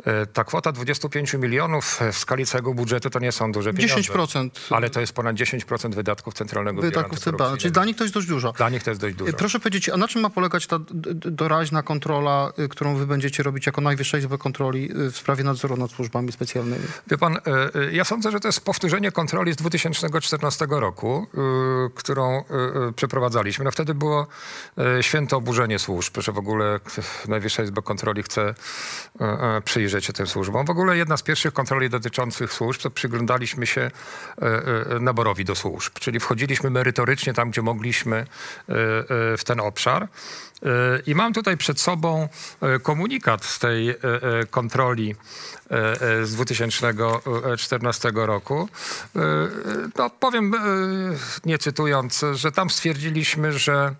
Y, 0.00 0.26
Ta 0.26 0.44
kwota 0.44 0.72
25 0.72 1.34
milionów 1.34 2.00
w 2.12 2.18
skali 2.18 2.46
całego 2.46 2.74
budżetu 2.74 3.10
to 3.10 3.18
nie 3.18 3.32
są 3.32 3.52
duże 3.52 3.72
pieniądze. 3.72 4.12
10% 4.12 4.50
Ale 4.70 4.90
to 4.90 5.00
jest 5.00 5.12
ponad 5.12 5.36
10% 5.36 5.94
wydatków 5.94 6.34
Centralnego 6.34 6.82
wydatków 6.82 7.18
CBA. 7.20 7.56
Czyli 7.56 7.72
dla 7.72 7.84
nich 7.84 7.96
to 7.96 8.04
jest 8.04 8.14
dość 8.14 8.26
dużo. 8.26 8.52
Dla 8.52 8.70
nich 8.70 8.82
to 8.82 8.90
jest 8.90 9.00
dość 9.00 9.16
dużo. 9.16 9.32
Proszę 9.32 9.60
powiedzieć, 9.60 9.88
a 9.88 9.96
na 9.96 10.08
czym 10.08 10.22
ma 10.22 10.30
polegać 10.30 10.66
ta 10.66 10.78
doraźna 11.14 11.82
kontrola, 11.82 12.52
którą 12.70 12.96
wy 12.96 13.06
będziecie 13.06 13.42
robić 13.42 13.66
jako 13.66 13.80
Najwyższa 13.80 14.18
Izba 14.18 14.38
Kontroli 14.38 14.90
w 14.94 15.16
sprawie 15.16 15.44
nadzoru 15.44 15.76
nad 15.76 15.90
służbami 15.90 16.32
specjalnymi? 16.32 16.84
Wie 17.06 17.18
pan, 17.18 17.36
e, 17.36 17.40
e, 17.74 17.92
ja 17.92 18.04
sądzę, 18.04 18.30
że 18.30 18.40
to 18.40 18.48
jest 18.48 18.64
powtórzenie 18.64 19.12
kontroli 19.12 19.52
z 19.52 19.56
2014 19.56 20.66
roku, 20.70 21.26
e, 21.34 21.90
którą 21.94 22.36
e, 22.36 22.38
e, 22.88 22.92
przeprowadzaliśmy. 22.92 23.64
No 23.64 23.70
wtedy 23.70 23.94
było 23.94 24.26
e, 24.78 25.02
święte 25.02 25.36
oburzenie 25.36 25.78
służb, 25.78 26.20
że 26.20 26.32
w 26.32 26.38
ogóle 26.38 26.80
Najwyższa 27.28 27.62
Izba 27.62 27.82
Kontroli 27.82 28.22
chce 28.22 28.54
e, 29.20 29.24
e, 29.24 29.60
przyjrzeć 30.00 30.16
tym 30.16 30.26
służbom. 30.26 30.66
W 30.66 30.70
ogóle 30.70 30.96
jedna 30.96 31.16
z 31.16 31.22
pierwszych 31.22 31.52
kontroli 31.52 31.90
dotyczących 31.90 32.52
służb, 32.52 32.80
to 32.80 32.90
przyglądaliśmy 32.90 33.66
się 33.66 33.80
e, 33.80 33.90
e, 34.96 35.00
naborowi 35.00 35.44
do 35.44 35.54
służb, 35.54 35.92
czyli 36.00 36.20
wchodziliśmy 36.20 36.70
merytorycznie 36.70 37.34
tam, 37.34 37.50
gdzie 37.50 37.62
mogliśmy 37.62 38.16
e, 38.16 38.26
w 39.36 39.40
ten 39.44 39.60
obszar. 39.60 40.08
I 41.06 41.14
mam 41.14 41.32
tutaj 41.32 41.56
przed 41.56 41.80
sobą 41.80 42.28
komunikat 42.82 43.44
z 43.44 43.58
tej 43.58 43.94
kontroli 44.50 45.14
z 46.22 46.34
2014 46.34 48.12
roku. 48.14 48.68
E, 49.16 49.20
e, 49.20 49.22
No, 49.98 50.10
powiem, 50.10 50.54
e, 50.54 50.58
nie 51.44 51.58
cytując, 51.58 52.24
że 52.32 52.52
tam 52.52 52.70
stwierdziliśmy, 52.70 53.52
że 53.58 53.94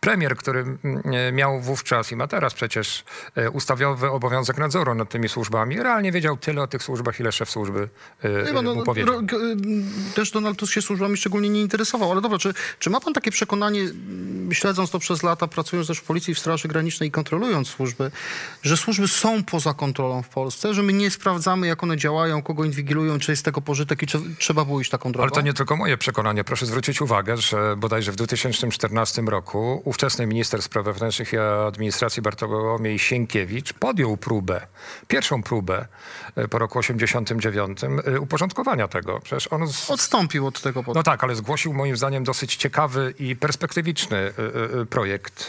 premier, 0.00 0.36
który 0.36 0.78
e, 1.04 1.32
miał 1.32 1.60
wówczas 1.60 2.12
i 2.12 2.16
ma 2.16 2.26
teraz 2.26 2.54
przecież 2.54 3.04
e, 3.34 3.50
ustawowy 3.50 4.10
obowiązek 4.10 4.58
nadzoru 4.58 4.94
nad 4.94 5.08
tymi 5.10 5.28
służbami, 5.28 5.82
realnie 5.82 6.12
wiedział 6.12 6.36
tyle 6.36 6.62
o 6.62 6.66
tych 6.66 6.82
służbach, 6.82 7.20
ile 7.20 7.32
szef 7.32 7.50
służby 7.50 7.88
e, 8.22 8.52
bo 8.52 8.62
no, 8.62 8.74
mu 8.74 8.82
powiedział. 8.84 9.22
też 10.14 10.30
Donald 10.30 10.58
Tusk 10.58 10.72
się 10.72 10.82
służbami 10.82 11.16
szczególnie 11.16 11.48
nie 11.48 11.60
interesował, 11.60 12.12
ale 12.12 12.20
dobra, 12.20 12.38
czy, 12.38 12.54
czy 12.78 12.90
ma 12.90 13.00
pan 13.00 13.12
takie 13.14 13.30
przekonanie, 13.30 13.80
śledząc 14.52 14.90
to 14.90 14.98
przez 14.98 15.22
lata, 15.22 15.46
pracując 15.46 15.88
też 15.88 15.98
w 15.98 16.02
Policji, 16.04 16.34
w 16.34 16.38
Straży 16.38 16.68
Granicznej 16.68 17.08
i 17.08 17.12
kontrolując 17.12 17.68
służby, 17.68 18.10
że 18.62 18.76
służby 18.76 19.08
są 19.08 19.44
poza 19.44 19.74
kontrolą 19.74 20.22
w 20.22 20.28
Polsce, 20.28 20.74
że 20.74 20.82
my 20.82 20.92
nie 20.92 21.10
sprawdzamy, 21.18 21.66
jak 21.66 21.82
one 21.82 21.96
działają, 21.96 22.42
kogo 22.42 22.64
inwigilują, 22.64 23.18
czy 23.18 23.32
jest 23.32 23.40
z 23.40 23.42
tego 23.42 23.60
pożytek 23.60 24.02
i 24.02 24.06
czy 24.06 24.18
trzeba 24.38 24.64
było 24.64 24.80
iść 24.80 24.90
taką 24.90 25.12
drogą. 25.12 25.22
Ale 25.22 25.30
to 25.30 25.40
nie 25.40 25.52
tylko 25.52 25.76
moje 25.76 25.96
przekonanie. 25.96 26.44
Proszę 26.44 26.66
zwrócić 26.66 27.00
uwagę, 27.00 27.36
że 27.36 27.76
bodajże 27.76 28.12
w 28.12 28.16
2014 28.16 29.22
roku 29.22 29.82
ówczesny 29.84 30.26
minister 30.26 30.62
spraw 30.62 30.84
wewnętrznych 30.84 31.32
i 31.32 31.36
administracji 31.38 32.22
Bartłomiej 32.22 32.98
Sienkiewicz 32.98 33.72
podjął 33.72 34.16
próbę, 34.16 34.66
pierwszą 35.08 35.42
próbę 35.42 35.86
e, 36.36 36.48
po 36.48 36.58
roku 36.58 36.78
89 36.78 37.78
e, 37.84 38.20
uporządkowania 38.20 38.88
tego. 38.88 39.20
Przecież 39.20 39.52
on... 39.52 39.68
Z... 39.68 39.90
Odstąpił 39.90 40.46
od 40.46 40.62
tego 40.62 40.82
potem. 40.82 40.98
No 40.98 41.02
tak, 41.02 41.24
ale 41.24 41.34
zgłosił 41.34 41.74
moim 41.74 41.96
zdaniem 41.96 42.24
dosyć 42.24 42.56
ciekawy 42.56 43.14
i 43.18 43.36
perspektywiczny 43.36 44.16
e, 44.16 44.86
projekt 44.86 45.48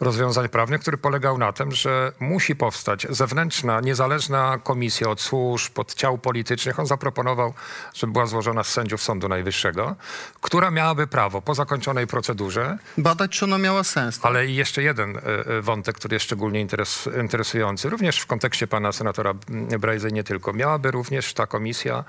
rozwiązań 0.00 0.48
prawnych, 0.48 0.80
który 0.80 0.98
polegał 0.98 1.38
na 1.38 1.52
tym, 1.52 1.72
że 1.72 2.12
musi 2.20 2.56
powstać 2.56 3.06
zewnętrzna, 3.10 3.80
niezależna 3.80 4.23
komisja 4.62 5.08
od 5.08 5.20
służb, 5.20 5.78
od 5.78 5.94
ciał 5.94 6.18
politycznych. 6.18 6.80
On 6.80 6.86
zaproponował, 6.86 7.54
żeby 7.94 8.12
była 8.12 8.26
złożona 8.26 8.64
z 8.64 8.68
sędziów 8.68 9.02
Sądu 9.02 9.28
Najwyższego, 9.28 9.96
która 10.40 10.70
miałaby 10.70 11.06
prawo 11.06 11.42
po 11.42 11.54
zakończonej 11.54 12.06
procedurze 12.06 12.78
Badać, 12.98 13.30
czy 13.30 13.44
ona 13.44 13.58
miała 13.58 13.84
sens. 13.84 14.18
tak? 14.18 14.26
ale 14.26 14.46
i 14.46 14.54
jeszcze 14.54 14.82
jeden 14.82 15.16
e, 15.16 15.20
e, 15.20 15.62
wątek, 15.62 15.96
który 15.96 16.14
jest 16.14 16.24
szczególnie 16.24 16.60
interes, 16.60 17.08
interesujący, 17.20 17.88
również 17.88 18.18
w 18.18 18.26
kontekście 18.26 18.66
pana 18.66 18.92
senatora 18.92 19.34
Brajzy 19.80 20.12
nie 20.12 20.24
tylko. 20.24 20.52
Miałaby 20.52 20.90
również 20.90 21.34
ta 21.34 21.46
komisja 21.46 22.04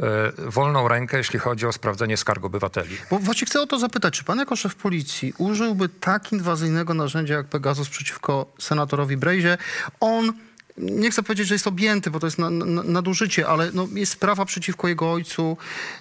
e, 0.00 0.32
wolną 0.38 0.88
rękę, 0.88 1.18
jeśli 1.18 1.38
chodzi 1.38 1.66
o 1.66 1.72
sprawdzenie 1.72 2.16
skarg 2.16 2.44
obywateli. 2.44 2.96
Bo 3.10 3.18
właśnie 3.18 3.46
chcę 3.46 3.62
o 3.62 3.66
to 3.66 3.78
zapytać, 3.78 4.14
czy 4.14 4.24
pan 4.24 4.38
jako 4.38 4.56
szef 4.56 4.74
policji 4.74 5.34
użyłby 5.38 5.88
tak 5.88 6.32
inwazyjnego 6.32 6.94
narzędzia 6.94 7.34
jak 7.34 7.46
Pegasus 7.46 7.88
przeciwko 7.88 8.46
senatorowi 8.58 9.16
Brejzie? 9.16 9.58
On, 10.00 10.32
nie 10.78 11.10
chcę 11.10 11.22
powiedzieć, 11.22 11.48
że 11.48 11.54
jest 11.54 11.66
objęty, 11.66 12.10
bo 12.10 12.20
to 12.20 12.26
jest 12.26 12.38
na, 12.38 12.50
na, 12.50 12.82
nadużycie, 12.82 13.48
ale 13.48 13.70
no, 13.74 13.88
jest 13.94 14.12
sprawa 14.12 14.44
przeciwko 14.44 14.88
jego 14.88 15.12
ojcu. 15.12 15.56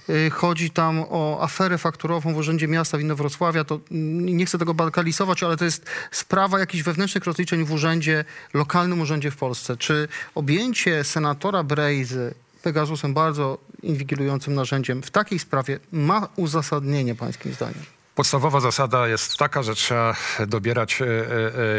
Y, 0.09 0.29
chodzi 0.29 0.69
tam 0.69 1.05
o 1.09 1.39
aferę 1.41 1.77
fakturową 1.77 2.33
w 2.33 2.37
Urzędzie 2.37 2.67
Miasta 2.67 2.97
w 2.97 3.01
Inowrocławia. 3.01 3.63
To 3.63 3.79
mm, 3.91 4.25
nie 4.25 4.45
chcę 4.45 4.57
tego 4.57 4.73
bagalizować, 4.73 5.43
ale 5.43 5.57
to 5.57 5.65
jest 5.65 5.85
sprawa 6.11 6.59
jakichś 6.59 6.83
wewnętrznych 6.83 7.25
rozliczeń 7.25 7.65
w 7.65 7.71
urzędzie, 7.71 8.25
lokalnym 8.53 9.01
urzędzie 9.01 9.31
w 9.31 9.37
Polsce. 9.37 9.77
Czy 9.77 10.07
objęcie 10.35 11.03
senatora 11.03 11.63
Brejzy 11.63 12.33
Pegasusem, 12.61 13.13
bardzo 13.13 13.57
inwigilującym 13.83 14.53
narzędziem, 14.53 15.03
w 15.03 15.11
takiej 15.11 15.39
sprawie 15.39 15.79
ma 15.91 16.27
uzasadnienie, 16.35 17.15
pańskim 17.15 17.53
zdaniem? 17.53 18.00
Podstawowa 18.21 18.59
zasada 18.59 19.07
jest 19.07 19.37
taka, 19.37 19.63
że 19.63 19.75
trzeba 19.75 20.15
dobierać 20.47 21.01
e, 21.01 21.05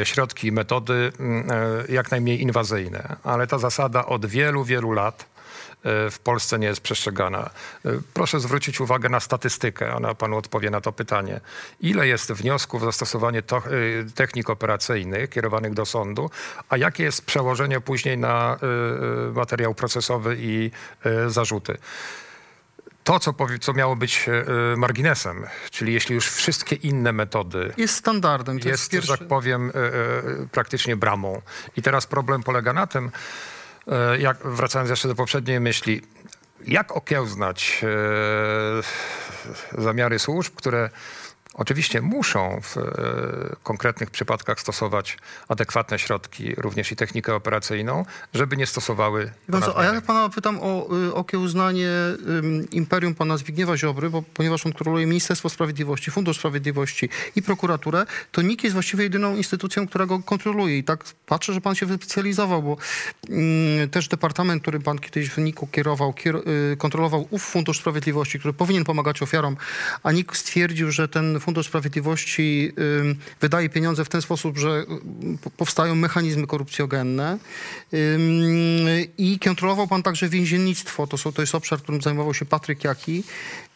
e, 0.00 0.06
środki 0.06 0.46
i 0.46 0.52
metody 0.52 1.12
mm, 1.20 1.50
e, 1.50 1.92
jak 1.92 2.10
najmniej 2.10 2.42
inwazyjne, 2.42 3.16
ale 3.24 3.46
ta 3.46 3.58
zasada 3.58 4.06
od 4.06 4.26
wielu, 4.26 4.64
wielu 4.64 4.92
lat 4.92 5.26
e, 5.82 6.10
w 6.10 6.18
Polsce 6.18 6.58
nie 6.58 6.66
jest 6.66 6.80
przestrzegana. 6.80 7.50
E, 7.84 7.90
Proszę 8.14 8.40
zwrócić 8.40 8.80
uwagę 8.80 9.08
na 9.08 9.20
statystykę, 9.20 9.94
ona 9.94 10.14
panu 10.14 10.36
odpowie 10.36 10.70
na 10.70 10.80
to 10.80 10.92
pytanie. 10.92 11.40
Ile 11.80 12.08
jest 12.08 12.32
wniosków 12.32 12.82
o 12.82 12.86
zastosowanie 12.86 13.42
to, 13.42 13.56
e, 13.56 13.60
technik 14.14 14.50
operacyjnych 14.50 15.30
kierowanych 15.30 15.74
do 15.74 15.86
sądu, 15.86 16.30
a 16.68 16.76
jakie 16.76 17.04
jest 17.04 17.26
przełożenie 17.26 17.80
później 17.80 18.18
na 18.18 18.56
e, 18.62 19.28
e, 19.28 19.32
materiał 19.32 19.74
procesowy 19.74 20.36
i 20.38 20.70
e, 21.04 21.30
zarzuty? 21.30 21.78
To, 23.04 23.20
co, 23.20 23.32
powi- 23.32 23.58
co 23.58 23.72
miało 23.72 23.96
być 23.96 24.28
e, 24.28 24.76
marginesem, 24.76 25.46
czyli 25.70 25.92
jeśli 25.94 26.14
już 26.14 26.28
wszystkie 26.30 26.76
inne 26.76 27.12
metody 27.12 27.72
Jest 27.76 27.94
standardem. 27.94 28.60
To 28.60 28.68
jest, 28.68 28.92
jest, 28.92 29.06
że 29.06 29.18
tak 29.18 29.28
powiem, 29.28 29.70
e, 29.70 29.74
e, 29.74 29.92
praktycznie 30.52 30.96
bramą. 30.96 31.42
I 31.76 31.82
teraz 31.82 32.06
problem 32.06 32.42
polega 32.42 32.72
na 32.72 32.86
tym, 32.86 33.10
jak, 34.18 34.38
wracając 34.44 34.90
jeszcze 34.90 35.08
do 35.08 35.14
poprzedniej 35.14 35.60
myśli, 35.60 36.02
jak 36.66 36.92
okiełznać 36.96 37.82
zamiary 39.78 40.18
służb, 40.18 40.54
które 40.54 40.90
oczywiście 41.54 42.00
muszą 42.00 42.60
w 42.62 42.76
e, 42.76 42.82
konkretnych 43.62 44.10
przypadkach 44.10 44.60
stosować 44.60 45.18
adekwatne 45.48 45.98
środki, 45.98 46.54
również 46.54 46.92
i 46.92 46.96
technikę 46.96 47.34
operacyjną, 47.34 48.04
żeby 48.34 48.56
nie 48.56 48.66
stosowały 48.66 49.32
co, 49.60 49.78
a 49.78 49.84
ja 49.84 50.00
pana 50.00 50.28
pytam 50.28 50.58
o 50.62 50.88
y, 51.08 51.14
okiełznanie 51.14 51.90
imperium 52.70 53.14
pana 53.14 53.36
Zbigniewa 53.36 53.76
Ziobry, 53.76 54.10
bo 54.10 54.22
ponieważ 54.34 54.66
on 54.66 54.72
kontroluje 54.72 55.06
Ministerstwo 55.06 55.48
Sprawiedliwości, 55.48 56.10
Fundusz 56.10 56.38
Sprawiedliwości 56.38 57.08
i 57.36 57.42
prokuraturę, 57.42 58.06
to 58.32 58.42
NIK 58.42 58.64
jest 58.64 58.74
właściwie 58.74 59.04
jedyną 59.04 59.36
instytucją, 59.36 59.86
która 59.86 60.06
go 60.06 60.22
kontroluje. 60.22 60.78
I 60.78 60.84
tak 60.84 61.04
patrzę, 61.26 61.52
że 61.52 61.60
pan 61.60 61.74
się 61.74 61.86
wyspecjalizował, 61.86 62.62
bo 62.62 62.76
ym, 63.30 63.90
też 63.90 64.08
departament, 64.08 64.62
który 64.62 64.80
pan 64.80 64.98
kiedyś 64.98 65.30
w 65.30 65.38
NIK-u 65.38 65.66
kierował, 65.66 66.12
kier, 66.12 66.36
y, 66.36 66.76
kontrolował 66.76 67.28
ów 67.30 67.42
Fundusz 67.42 67.78
Sprawiedliwości, 67.78 68.38
który 68.38 68.54
powinien 68.54 68.84
pomagać 68.84 69.22
ofiarom, 69.22 69.56
a 70.02 70.12
NIK 70.12 70.36
stwierdził, 70.36 70.90
że 70.90 71.08
ten 71.08 71.40
Fundusz 71.42 71.66
Sprawiedliwości 71.66 72.72
wydaje 73.40 73.68
pieniądze 73.68 74.04
w 74.04 74.08
ten 74.08 74.22
sposób, 74.22 74.58
że 74.58 74.84
y, 75.34 75.38
po- 75.38 75.50
powstają 75.50 75.94
mechanizmy 75.94 76.46
korupcjogenne. 76.46 77.38
I 79.18 79.38
kontrolował 79.38 79.88
pan 79.88 80.02
także 80.02 80.28
więziennictwo. 80.28 81.06
To, 81.06 81.18
są, 81.18 81.32
to 81.32 81.42
jest 81.42 81.54
obszar, 81.54 81.78
którym 81.82 82.02
zajmował 82.02 82.34
się 82.34 82.44
Patryk 82.44 82.84
Jaki. 82.84 83.24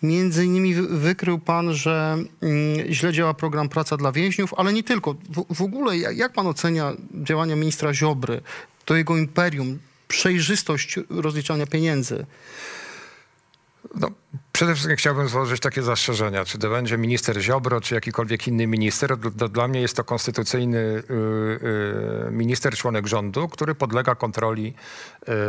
Między 0.02 0.44
innymi 0.44 0.74
wy- 0.74 0.98
wykrył 0.98 1.38
pan, 1.38 1.74
że 1.74 2.16
źle 2.90 3.12
działa 3.12 3.34
program 3.34 3.68
Praca 3.68 3.96
dla 3.96 4.12
Więźniów, 4.12 4.54
ale 4.56 4.72
nie 4.72 4.82
tylko. 4.82 5.14
W, 5.14 5.54
w 5.54 5.62
ogóle 5.62 5.98
jak 5.98 6.32
pan 6.32 6.46
ocenia 6.46 6.92
działania 7.14 7.56
ministra 7.56 7.94
Ziobry, 7.94 8.40
to 8.84 8.96
jego 8.96 9.16
imperium, 9.16 9.78
przejrzystość 10.08 10.98
rozliczania 11.10 11.66
pieniędzy? 11.66 12.26
No, 13.94 14.10
przede 14.56 14.74
wszystkim 14.74 14.96
chciałbym 14.96 15.28
złożyć 15.28 15.60
takie 15.60 15.82
zastrzeżenia. 15.82 16.44
Czy 16.44 16.58
to 16.58 16.70
będzie 16.70 16.98
minister 16.98 17.40
Ziobro, 17.40 17.80
czy 17.80 17.94
jakikolwiek 17.94 18.48
inny 18.48 18.66
minister, 18.66 19.18
dla 19.18 19.68
mnie 19.68 19.80
jest 19.80 19.96
to 19.96 20.04
konstytucyjny 20.04 20.78
y, 20.78 21.12
y, 22.28 22.30
minister, 22.30 22.76
członek 22.76 23.06
rządu, 23.06 23.48
który 23.48 23.74
podlega 23.74 24.14
kontroli 24.14 24.74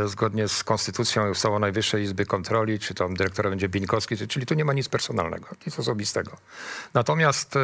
y, 0.04 0.08
zgodnie 0.08 0.48
z 0.48 0.64
konstytucją 0.64 1.28
i 1.28 1.32
ustawą 1.32 1.60
Najwyższej 1.60 2.04
Izby 2.04 2.26
Kontroli, 2.26 2.80
czy 2.80 2.94
tam 2.94 3.14
dyrektorem 3.14 3.52
będzie 3.52 3.70
Bieńkowski, 3.70 4.18
czy- 4.18 4.28
czyli 4.28 4.46
tu 4.46 4.54
nie 4.54 4.66
ma 4.66 4.74
nic 4.74 4.90
personalnego, 4.90 5.48
nic 5.66 5.80
osobistego. 5.80 6.38
Natomiast 6.94 7.56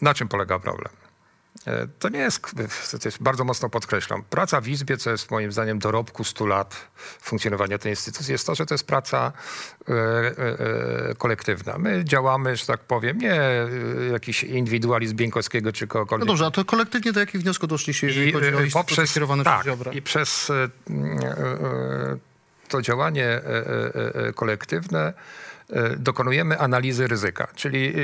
na 0.00 0.14
czym 0.14 0.28
polega 0.28 0.58
problem? 0.58 1.01
E, 1.66 1.86
To 1.98 2.08
nie 2.08 2.18
jest, 2.18 2.40
to 3.02 3.08
jest 3.08 3.22
bardzo 3.22 3.44
mocno 3.44 3.68
podkreślam, 3.68 4.22
praca 4.30 4.60
w 4.60 4.68
Izbie, 4.68 4.96
co 4.96 5.10
jest 5.10 5.30
moim 5.30 5.52
zdaniem 5.52 5.78
dorobku 5.78 6.24
100 6.24 6.46
lat 6.46 6.88
funkcjonowania 7.20 7.78
tej 7.78 7.92
instytucji, 7.92 8.32
jest 8.32 8.46
to, 8.46 8.54
że 8.54 8.66
to 8.66 8.74
jest 8.74 8.86
praca 8.86 9.32
e, 9.88 9.92
e, 9.92 11.10
e, 11.10 11.14
kolektywna. 11.14 11.78
My 11.78 12.04
działamy, 12.04 12.56
że 12.56 12.66
tak 12.66 12.80
powiem, 12.80 13.18
nie 13.18 13.32
e, 13.42 13.68
jakiś 14.12 14.44
indywidualizm 14.44 15.16
Bieńkowskiego 15.16 15.72
czy 15.72 15.84
No 15.84 15.88
kogokolwiek. 15.88 16.26
dobrze, 16.28 16.46
a 16.46 16.50
to 16.50 16.64
kolektywnie 16.64 17.12
do 17.12 17.20
jakich 17.20 17.40
wniosków 17.40 17.68
doszliście, 17.68 18.06
jeżeli 18.06 18.28
I, 18.28 18.32
chodzi 18.32 18.48
o 18.48 18.58
poprzez, 18.72 19.14
kierowane 19.14 19.44
tak, 19.44 19.64
przez? 19.64 19.94
I 19.94 20.02
przez 20.02 20.50
e, 20.50 20.68
to 22.68 22.82
działanie 22.82 23.40
kolektywne 24.34 25.12
dokonujemy 25.98 26.58
analizy 26.58 27.06
ryzyka. 27.06 27.48
Czyli 27.54 27.86
e, 27.86 27.94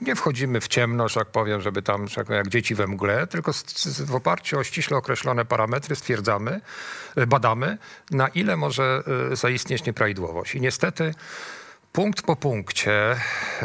nie 0.00 0.14
wchodzimy 0.14 0.60
w 0.60 0.68
ciemno, 0.68 1.08
że 1.08 1.20
tak 1.20 1.28
powiem, 1.28 1.60
żeby 1.60 1.82
tam, 1.82 2.08
tak 2.08 2.28
jak 2.28 2.48
dzieci 2.48 2.74
we 2.74 2.86
mgle, 2.86 3.26
tylko 3.26 3.52
w 4.06 4.14
oparciu 4.14 4.58
o 4.58 4.64
ściśle 4.64 4.96
określone 4.96 5.44
parametry 5.44 5.96
stwierdzamy, 5.96 6.60
e, 7.16 7.26
badamy, 7.26 7.78
na 8.10 8.28
ile 8.28 8.56
może 8.56 9.02
zaistnieć 9.32 9.84
nieprawidłowość. 9.84 10.54
I 10.54 10.60
niestety 10.60 11.14
Punkt 11.92 12.22
po 12.22 12.36
punkcie 12.36 13.16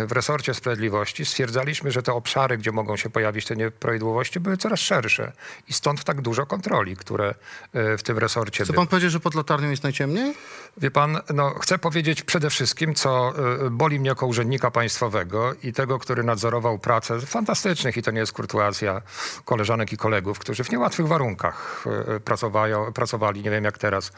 w 0.08 0.12
resorcie 0.12 0.54
sprawiedliwości 0.54 1.26
stwierdzaliśmy, 1.26 1.92
że 1.92 2.04
te 2.04 2.14
obszary, 2.14 2.58
gdzie 2.58 2.72
mogą 2.72 2.98
się 2.98 3.10
pojawić 3.10 3.46
te 3.46 3.56
nieprawidłowości, 3.56 4.40
były 4.40 4.58
coraz 4.58 4.80
szersze. 4.80 5.32
I 5.68 5.74
stąd 5.74 6.04
tak 6.04 6.22
dużo 6.22 6.46
kontroli, 6.46 6.98
które 6.98 7.36
e, 7.74 7.98
w 7.98 8.04
tym 8.04 8.18
resorcie 8.18 8.64
Chce 8.64 8.74
pan 8.74 8.88
powiedzieć, 8.88 9.12
że 9.12 9.20
pod 9.20 9.36
latarnią 9.36 9.70
jest 9.70 9.84
najciemniej? 9.84 10.34
Wie 10.78 10.92
pan, 10.92 11.20
no, 11.34 11.50
chcę 11.50 11.78
powiedzieć 11.78 12.24
przede 12.24 12.50
wszystkim, 12.50 12.96
co 12.96 13.34
y, 13.66 13.70
boli 13.70 14.00
mnie 14.00 14.10
jako 14.10 14.28
urzędnika 14.28 14.72
państwowego 14.72 15.54
i 15.64 15.74
tego, 15.74 16.00
który 16.00 16.24
nadzorował 16.24 16.80
pracę 16.80 17.22
fantastycznych, 17.22 17.98
i 17.98 18.02
to 18.02 18.12
nie 18.12 18.20
jest 18.20 18.34
kurtuazja 18.34 19.02
koleżanek 19.46 19.94
i 19.94 19.98
kolegów, 19.98 20.40
którzy 20.40 20.64
w 20.64 20.72
niełatwych 20.72 21.08
warunkach 21.08 21.86
pracowają, 22.26 22.94
pracowali, 22.94 23.44
nie 23.44 23.52
wiem 23.52 23.64
jak 23.64 23.78
teraz, 23.78 24.12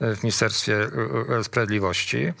w 0.00 0.22
Ministerstwie 0.22 0.90
Sprawiedliwości. 1.42 2.32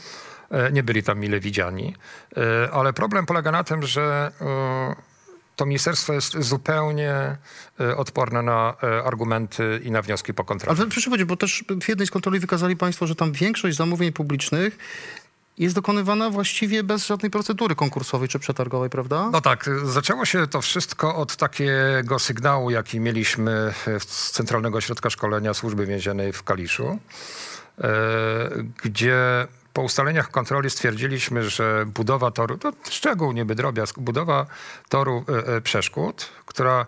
Y, 0.68 0.72
Nie 0.72 0.82
byli 0.82 1.02
tam 1.02 1.18
mile 1.18 1.40
widziani. 1.40 1.94
Y, 2.38 2.72
Ale 2.72 2.92
problem 2.92 3.26
polega 3.26 3.52
na 3.52 3.64
tym, 3.64 3.82
że 3.82 4.32
y, 4.40 5.10
to 5.56 5.66
ministerstwo 5.66 6.12
jest 6.12 6.38
zupełnie 6.38 7.36
odporne 7.96 8.42
na 8.42 8.74
argumenty 9.04 9.80
i 9.84 9.90
na 9.90 10.02
wnioski 10.02 10.34
po 10.34 10.44
kontroli. 10.44 10.80
Ale 10.80 10.90
proszę 10.90 11.10
powiedzieć, 11.10 11.28
bo 11.28 11.36
też 11.36 11.64
w 11.82 11.88
jednej 11.88 12.06
z 12.06 12.10
kontroli 12.10 12.40
wykazali 12.40 12.76
państwo, 12.76 13.06
że 13.06 13.14
tam 13.14 13.32
większość 13.32 13.76
zamówień 13.76 14.12
publicznych 14.12 14.78
jest 15.58 15.74
dokonywana 15.74 16.30
właściwie 16.30 16.82
bez 16.82 17.06
żadnej 17.06 17.30
procedury 17.30 17.74
konkursowej 17.74 18.28
czy 18.28 18.38
przetargowej, 18.38 18.90
prawda? 18.90 19.30
No 19.32 19.40
tak, 19.40 19.70
zaczęło 19.84 20.24
się 20.24 20.46
to 20.46 20.60
wszystko 20.60 21.16
od 21.16 21.36
takiego 21.36 22.18
sygnału, 22.18 22.70
jaki 22.70 23.00
mieliśmy 23.00 23.74
z 23.98 24.30
Centralnego 24.30 24.78
Ośrodka 24.78 25.10
Szkolenia 25.10 25.54
Służby 25.54 25.86
Więziennej 25.86 26.32
w 26.32 26.42
Kaliszu, 26.42 26.98
e, 27.78 27.88
gdzie 28.82 29.46
po 29.72 29.82
ustaleniach 29.82 30.30
kontroli 30.30 30.70
stwierdziliśmy, 30.70 31.50
że 31.50 31.84
budowa 31.86 32.30
toru, 32.30 32.58
to 32.58 32.72
szczegół 32.90 33.32
niby 33.32 33.54
drobiazg, 33.54 33.98
budowa 33.98 34.46
toru 34.88 35.24
e, 35.28 35.56
e, 35.56 35.60
przeszkód, 35.60 36.28
która 36.46 36.86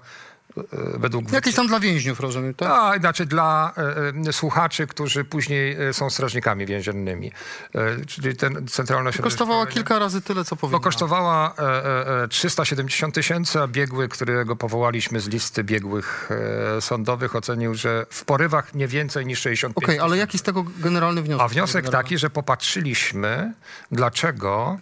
według... 0.94 1.32
Jakieś 1.32 1.54
tam 1.54 1.66
dla 1.66 1.80
więźniów, 1.80 2.20
rozumiem, 2.20 2.54
tak? 2.54 2.68
A, 2.68 2.98
znaczy 2.98 3.26
dla 3.26 3.72
e, 3.76 4.28
e, 4.28 4.32
słuchaczy, 4.32 4.86
którzy 4.86 5.24
później 5.24 5.76
e, 5.88 5.92
są 5.92 6.10
strażnikami 6.10 6.66
więziennymi. 6.66 7.32
E, 7.74 8.04
czyli 8.06 8.36
ten 8.36 8.66
centralny 8.68 9.08
ośrodek 9.08 9.24
Kosztowała 9.24 9.66
kilka 9.66 9.98
razy 9.98 10.22
tyle, 10.22 10.44
co 10.44 10.56
powinna. 10.56 10.76
no 10.78 10.80
kosztowała 10.80 11.54
e, 11.58 11.62
e, 11.62 12.22
e, 12.22 12.28
370 12.28 13.14
tysięcy, 13.14 13.60
a 13.60 13.66
biegły, 13.68 14.08
którego 14.08 14.56
powołaliśmy 14.56 15.20
z 15.20 15.28
listy 15.28 15.64
biegłych 15.64 16.28
e, 16.76 16.80
sądowych, 16.80 17.36
ocenił, 17.36 17.74
że 17.74 18.06
w 18.10 18.24
porywach 18.24 18.74
nie 18.74 18.88
więcej 18.88 19.26
niż 19.26 19.40
65 19.40 19.84
Okej, 19.84 19.98
ale 19.98 20.16
jaki 20.16 20.38
z 20.38 20.42
tego 20.42 20.64
generalny 20.78 21.22
wniosek? 21.22 21.44
A 21.44 21.48
wniosek 21.48 21.88
taki, 21.90 22.18
że 22.18 22.30
popatrzyliśmy, 22.30 23.52
dlaczego 23.92 24.78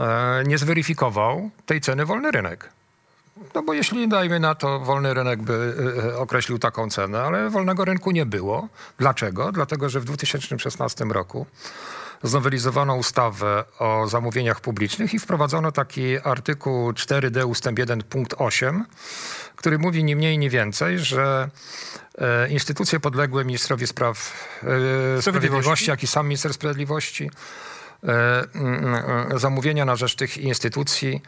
e, 0.00 0.42
nie 0.46 0.58
zweryfikował 0.58 1.50
tej 1.66 1.80
ceny 1.80 2.06
wolny 2.06 2.30
rynek. 2.30 2.68
No 3.54 3.62
bo 3.62 3.74
jeśli, 3.74 4.08
dajmy 4.08 4.40
na 4.40 4.54
to, 4.54 4.80
wolny 4.80 5.14
rynek 5.14 5.42
by 5.42 5.74
e, 6.06 6.18
określił 6.18 6.58
taką 6.58 6.90
cenę, 6.90 7.22
ale 7.22 7.50
wolnego 7.50 7.84
rynku 7.84 8.10
nie 8.10 8.26
było. 8.26 8.68
Dlaczego? 8.98 9.52
Dlatego, 9.52 9.88
że 9.88 10.00
w 10.00 10.04
2016 10.04 11.04
roku 11.04 11.46
znowelizowano 12.22 12.94
ustawę 12.94 13.64
o 13.78 14.08
zamówieniach 14.08 14.60
publicznych 14.60 15.14
i 15.14 15.18
wprowadzono 15.18 15.72
taki 15.72 16.18
artykuł 16.18 16.92
4d 16.92 17.46
ustęp 17.46 17.78
1 17.78 18.02
punkt 18.02 18.34
8, 18.38 18.84
który 19.56 19.78
mówi 19.78 20.04
ni 20.04 20.16
mniej, 20.16 20.38
ni 20.38 20.50
więcej, 20.50 20.98
że 20.98 21.50
e, 22.18 22.48
instytucje 22.48 23.00
podległe 23.00 23.44
ministrowi 23.44 23.86
spraw 23.86 24.32
e, 25.18 25.22
sprawiedliwości, 25.22 25.90
jak 25.90 26.02
i 26.02 26.06
sam 26.06 26.26
minister 26.26 26.54
sprawiedliwości 26.54 27.24
e, 27.24 27.28
e, 27.28 27.73
zamówienia 29.36 29.84
na 29.84 29.96
rzecz 29.96 30.14
tych 30.14 30.38
instytucji 30.38 31.22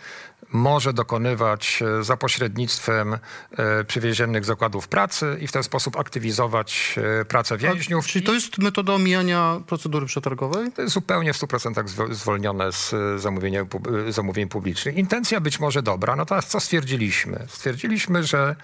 może 0.53 0.93
dokonywać 0.93 1.83
e, 1.83 2.05
za 2.05 2.17
pośrednictwem 2.17 3.19
e, 3.59 3.85
przywieziennych 3.85 4.45
zakładów 4.45 4.89
pracy 4.89 5.37
i 5.41 5.47
w 5.47 5.53
ten 5.53 5.63
sposób 5.63 5.97
aktywizować 5.97 6.95
e, 7.21 7.25
pracę 7.25 7.57
więźniów. 7.57 8.07
Czyli 8.07 8.25
to 8.25 8.33
jest 8.33 8.59
metoda 8.59 8.93
omijania 8.93 9.61
procedury 9.67 10.07
przetargowej? 10.07 10.73
To 10.73 10.83
jest 10.83 10.95
zupełnie 10.95 11.33
w 11.33 11.37
100% 11.39 11.85
zwo- 11.89 12.15
zwolnione 12.15 12.73
z 12.73 12.93
e, 12.93 13.19
zamówienia, 13.19 13.67
e, 14.09 14.13
zamówień 14.13 14.49
publicznych. 14.49 14.97
Intencja 14.97 15.41
być 15.41 15.61
może 15.61 15.83
dobra, 15.83 16.17
no 16.17 16.27
teraz 16.27 16.47
co 16.47 16.61
stwierdziliśmy? 16.61 17.47
Stwierdziliśmy, 17.49 18.25
że 18.25 18.49
e, 18.49 18.57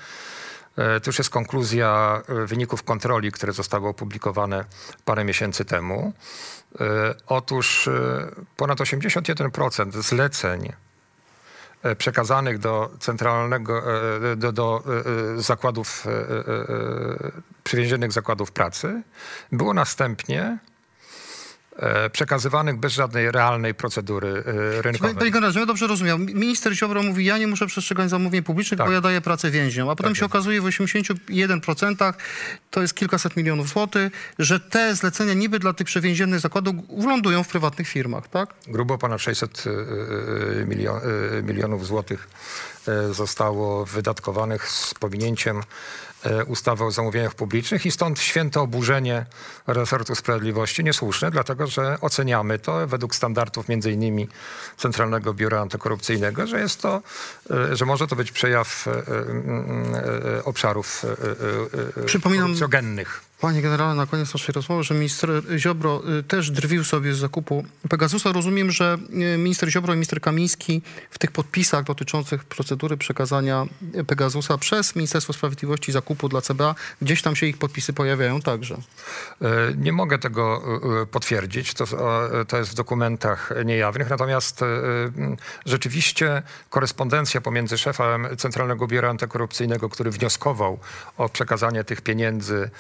to 0.77 1.03
już 1.07 1.19
jest 1.19 1.31
konkluzja 1.31 2.23
e, 2.29 2.47
wyników 2.47 2.83
kontroli, 2.83 3.33
które 3.33 3.53
zostały 3.53 3.89
opublikowane 3.89 4.65
parę 5.05 5.25
miesięcy 5.25 5.65
temu. 5.65 6.13
E, 6.81 7.15
Otóż 7.27 7.89
e, 7.89 7.93
ponad 8.57 8.79
81% 8.79 10.03
zleceń 10.03 10.73
e, 11.83 11.97
przekazanych 11.97 12.59
do 12.59 12.91
centralnego, 13.01 13.83
e, 14.33 14.37
do, 14.37 14.53
do 14.53 14.83
e, 14.87 15.39
e, 15.39 15.43
zakładów, 15.43 16.07
e, 16.07 16.11
e, 16.11 16.15
e, 16.15 17.33
przywiezionych 17.65 18.13
zakładów 18.13 18.53
pracy 18.53 19.03
było 19.53 19.75
następnie 19.75 20.43
e, 20.43 20.72
przekazywanych 22.13 22.77
bez 22.77 22.93
żadnej 22.93 23.31
realnej 23.31 23.75
procedury 23.75 24.45
e, 24.79 24.83
rynkowej. 24.83 25.15
panie 25.15 25.31
generale, 25.31 25.61
ja 25.61 25.67
dobrze 25.67 25.87
rozumiem. 25.87 26.27
Minister 26.27 26.73
Ziobro 26.75 27.03
mówi, 27.03 27.25
ja 27.25 27.39
nie 27.39 27.47
muszę 27.47 27.67
przestrzegać 27.67 28.11
zamówień 28.11 28.43
publicznych, 28.43 28.79
Tak. 28.79 28.87
bo 28.87 28.93
ja 28.93 29.01
daję 29.01 29.21
pracę 29.21 29.51
więźniom. 29.51 29.89
A 29.89 29.97
potem 29.97 30.13
Tak 30.13 30.19
się 30.19 30.25
jest. 30.25 30.33
okazuje 30.35 30.61
w 30.61 30.65
81%, 30.65 32.13
to 32.71 32.83
jest 32.83 32.95
kilkaset 32.95 33.37
milionów 33.37 33.69
złotych, 33.69 34.13
że 34.39 34.61
te 34.61 34.95
zlecenia 34.95 35.35
niby 35.35 35.59
dla 35.59 35.73
tych 35.73 35.87
przewięzionych 35.87 36.41
zakładów 36.41 36.75
lądują 37.07 37.43
w 37.45 37.49
prywatnych 37.49 37.89
firmach, 37.89 38.29
tak? 38.29 38.55
Grubo 38.69 38.99
ponad 38.99 39.21
600 39.21 39.65
e, 40.63 40.67
milion, 40.67 41.01
e, 41.39 41.43
milionów 41.43 41.87
złotych 41.87 42.29
e, 42.89 43.15
zostało 43.15 43.87
wydatkowanych 43.87 44.69
z 44.69 44.95
pominięciem 44.95 45.61
e, 46.25 46.45
ustawy 46.45 46.85
o 46.85 46.91
zamówieniach 46.91 47.35
publicznych 47.35 47.87
i 47.87 47.91
stąd 47.91 48.21
święte 48.21 48.61
oburzenie 48.61 49.27
resortu 49.67 50.15
sprawiedliwości 50.15 50.85
niesłuszne, 50.85 51.31
dlatego 51.31 51.67
że 51.67 51.97
oceniamy 52.01 52.59
to 52.59 52.87
według 52.87 53.15
standardów 53.15 53.69
między 53.69 53.93
innymi 53.93 54.29
Centralnego 54.77 55.35
Biura 55.35 55.61
Antykorupcyjnego, 55.61 56.47
że 56.47 56.61
jest 56.61 56.83
to, 56.83 57.03
e, 57.51 57.77
że 57.77 57.85
może 57.85 58.07
to 58.07 58.17
być 58.17 58.33
przejaw 58.33 58.89
e, 58.89 60.45
obszarów 60.45 61.05
Przypominam- 62.07 62.43
korupcjogennych. 62.43 63.21
Panie 63.43 63.63
generale, 63.63 63.95
na 63.95 64.07
koniec 64.07 64.35
naszej 64.35 64.53
rozmowy, 64.53 64.83
że 64.83 64.95
minister 64.95 65.31
Ziobro 65.59 66.03
y, 66.19 66.23
też 66.23 66.51
drwił 66.51 66.85
sobie 66.85 67.15
z 67.15 67.19
zakupu 67.19 67.65
Pegasusa. 67.89 68.33
Rozumiem, 68.33 68.71
że 68.71 68.99
y, 69.35 69.39
minister 69.39 69.71
Ziobro 69.71 69.93
i 69.93 69.97
minister 69.97 70.21
Kamiński 70.21 70.83
w 71.11 71.19
tych 71.19 71.31
podpisach 71.31 71.85
dotyczących 71.85 72.45
procedury 72.45 72.97
przekazania 72.97 73.67
y, 73.95 74.05
Pegasusa 74.05 74.59
przez 74.59 74.97
Ministerstwo 74.97 75.33
Sprawiedliwości 75.33 75.93
zakupu 75.93 76.29
dla 76.29 76.41
CBA, 76.41 76.75
gdzieś 77.03 77.23
tam 77.23 77.37
się 77.37 77.47
ich 77.47 77.59
podpisy 77.59 77.93
pojawiają 77.93 78.41
także. 78.41 78.75
E, 79.43 79.49
Nie 79.77 79.93
mogę 79.93 80.19
tego 80.19 80.63
potwierdzić, 81.11 81.75
to, 81.75 81.85
to 82.49 82.59
jest 82.59 82.71
w 82.71 82.75
dokumentach 82.75 83.53
niejawnych, 83.65 84.11
natomiast 84.11 84.61
rzeczywiście 85.67 86.43
korespondencja 86.71 87.41
pomiędzy 87.41 87.79
szefem 87.79 88.27
Centralnego 88.39 88.87
Biura 88.87 89.11
Antykorupcyjnego, 89.11 89.89
który 89.89 90.11
wnioskował 90.11 90.79
o 91.17 91.29
przekazanie 91.29 91.85
tych 91.85 92.01
pieniędzy 92.01 92.71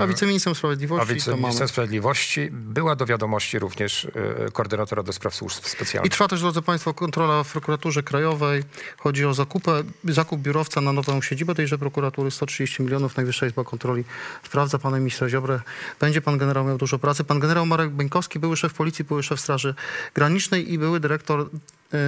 A 0.00 0.06
wiceministrem 0.06 0.54
Sprawiedliwości 0.54 1.12
a 1.12 1.14
wiceministrem 1.14 1.68
sprawiedliwości 1.68 2.48
była 2.52 2.96
do 2.96 3.06
wiadomości 3.06 3.58
również 3.58 4.04
e, 4.04 4.50
koordynatora 4.50 5.02
do 5.02 5.12
spraw 5.12 5.34
służb 5.34 5.64
I 5.66 5.68
specjalnych. 5.68 6.12
trwa 6.12 6.28
też, 6.28 6.40
drodzy 6.40 6.62
Państwo, 6.62 6.94
kontrola 6.94 7.44
w 7.44 7.52
prokuraturze 7.52 8.02
krajowej. 8.02 8.62
Chodzi 8.98 9.26
o 9.26 9.34
zakupę, 9.34 9.82
zakup 10.04 10.40
biurowca 10.40 10.80
na 10.80 10.92
nową 10.92 11.22
siedzibę 11.22 11.54
tejże 11.54 11.78
prokuratury, 11.78 12.30
130 12.30 12.82
milionów. 12.82 13.16
Najwyższa 13.16 13.46
Izba 13.46 13.64
Kontroli 13.64 14.04
sprawdza 14.44 14.78
pana 14.78 14.98
ministra 14.98 15.28
Ziobrę. 15.28 15.60
Będzie 16.00 16.20
pan 16.20 16.38
generał 16.38 16.64
miał 16.64 16.78
dużo 16.78 16.98
pracy. 16.98 17.24
Pan 17.24 17.40
generał 17.40 17.66
Marek 17.66 17.90
Beńkowski, 17.90 18.38
były 18.38 18.56
szef 18.56 18.74
policji, 18.74 19.04
były 19.04 19.22
szef 19.22 19.40
Straży 19.40 19.74
Granicznej 20.14 20.72
i 20.72 20.78
były 20.78 21.00
dyrektor 21.00 21.50
e, 21.94 21.98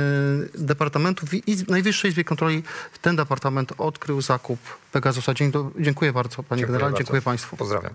Departamentu 0.58 1.26
w 1.26 1.34
i- 1.34 1.64
Najwyższej 1.68 2.08
Izbie 2.10 2.24
Kontroli. 2.24 2.62
Ten 3.02 3.16
departament 3.16 3.72
odkrył 3.78 4.22
zakup 4.22 4.58
Pegasusa. 4.92 5.34
Dzień 5.34 5.50
do, 5.50 5.70
dziękuję 5.78 6.12
bardzo, 6.12 6.36
panie 6.36 6.44
Dziękuję 6.48 6.66
generale. 6.66 6.82
bardzo. 6.92 6.98
Dziękuję 6.98 7.22
państwu. 7.22 7.56
Pozdrawiam. 7.56 7.94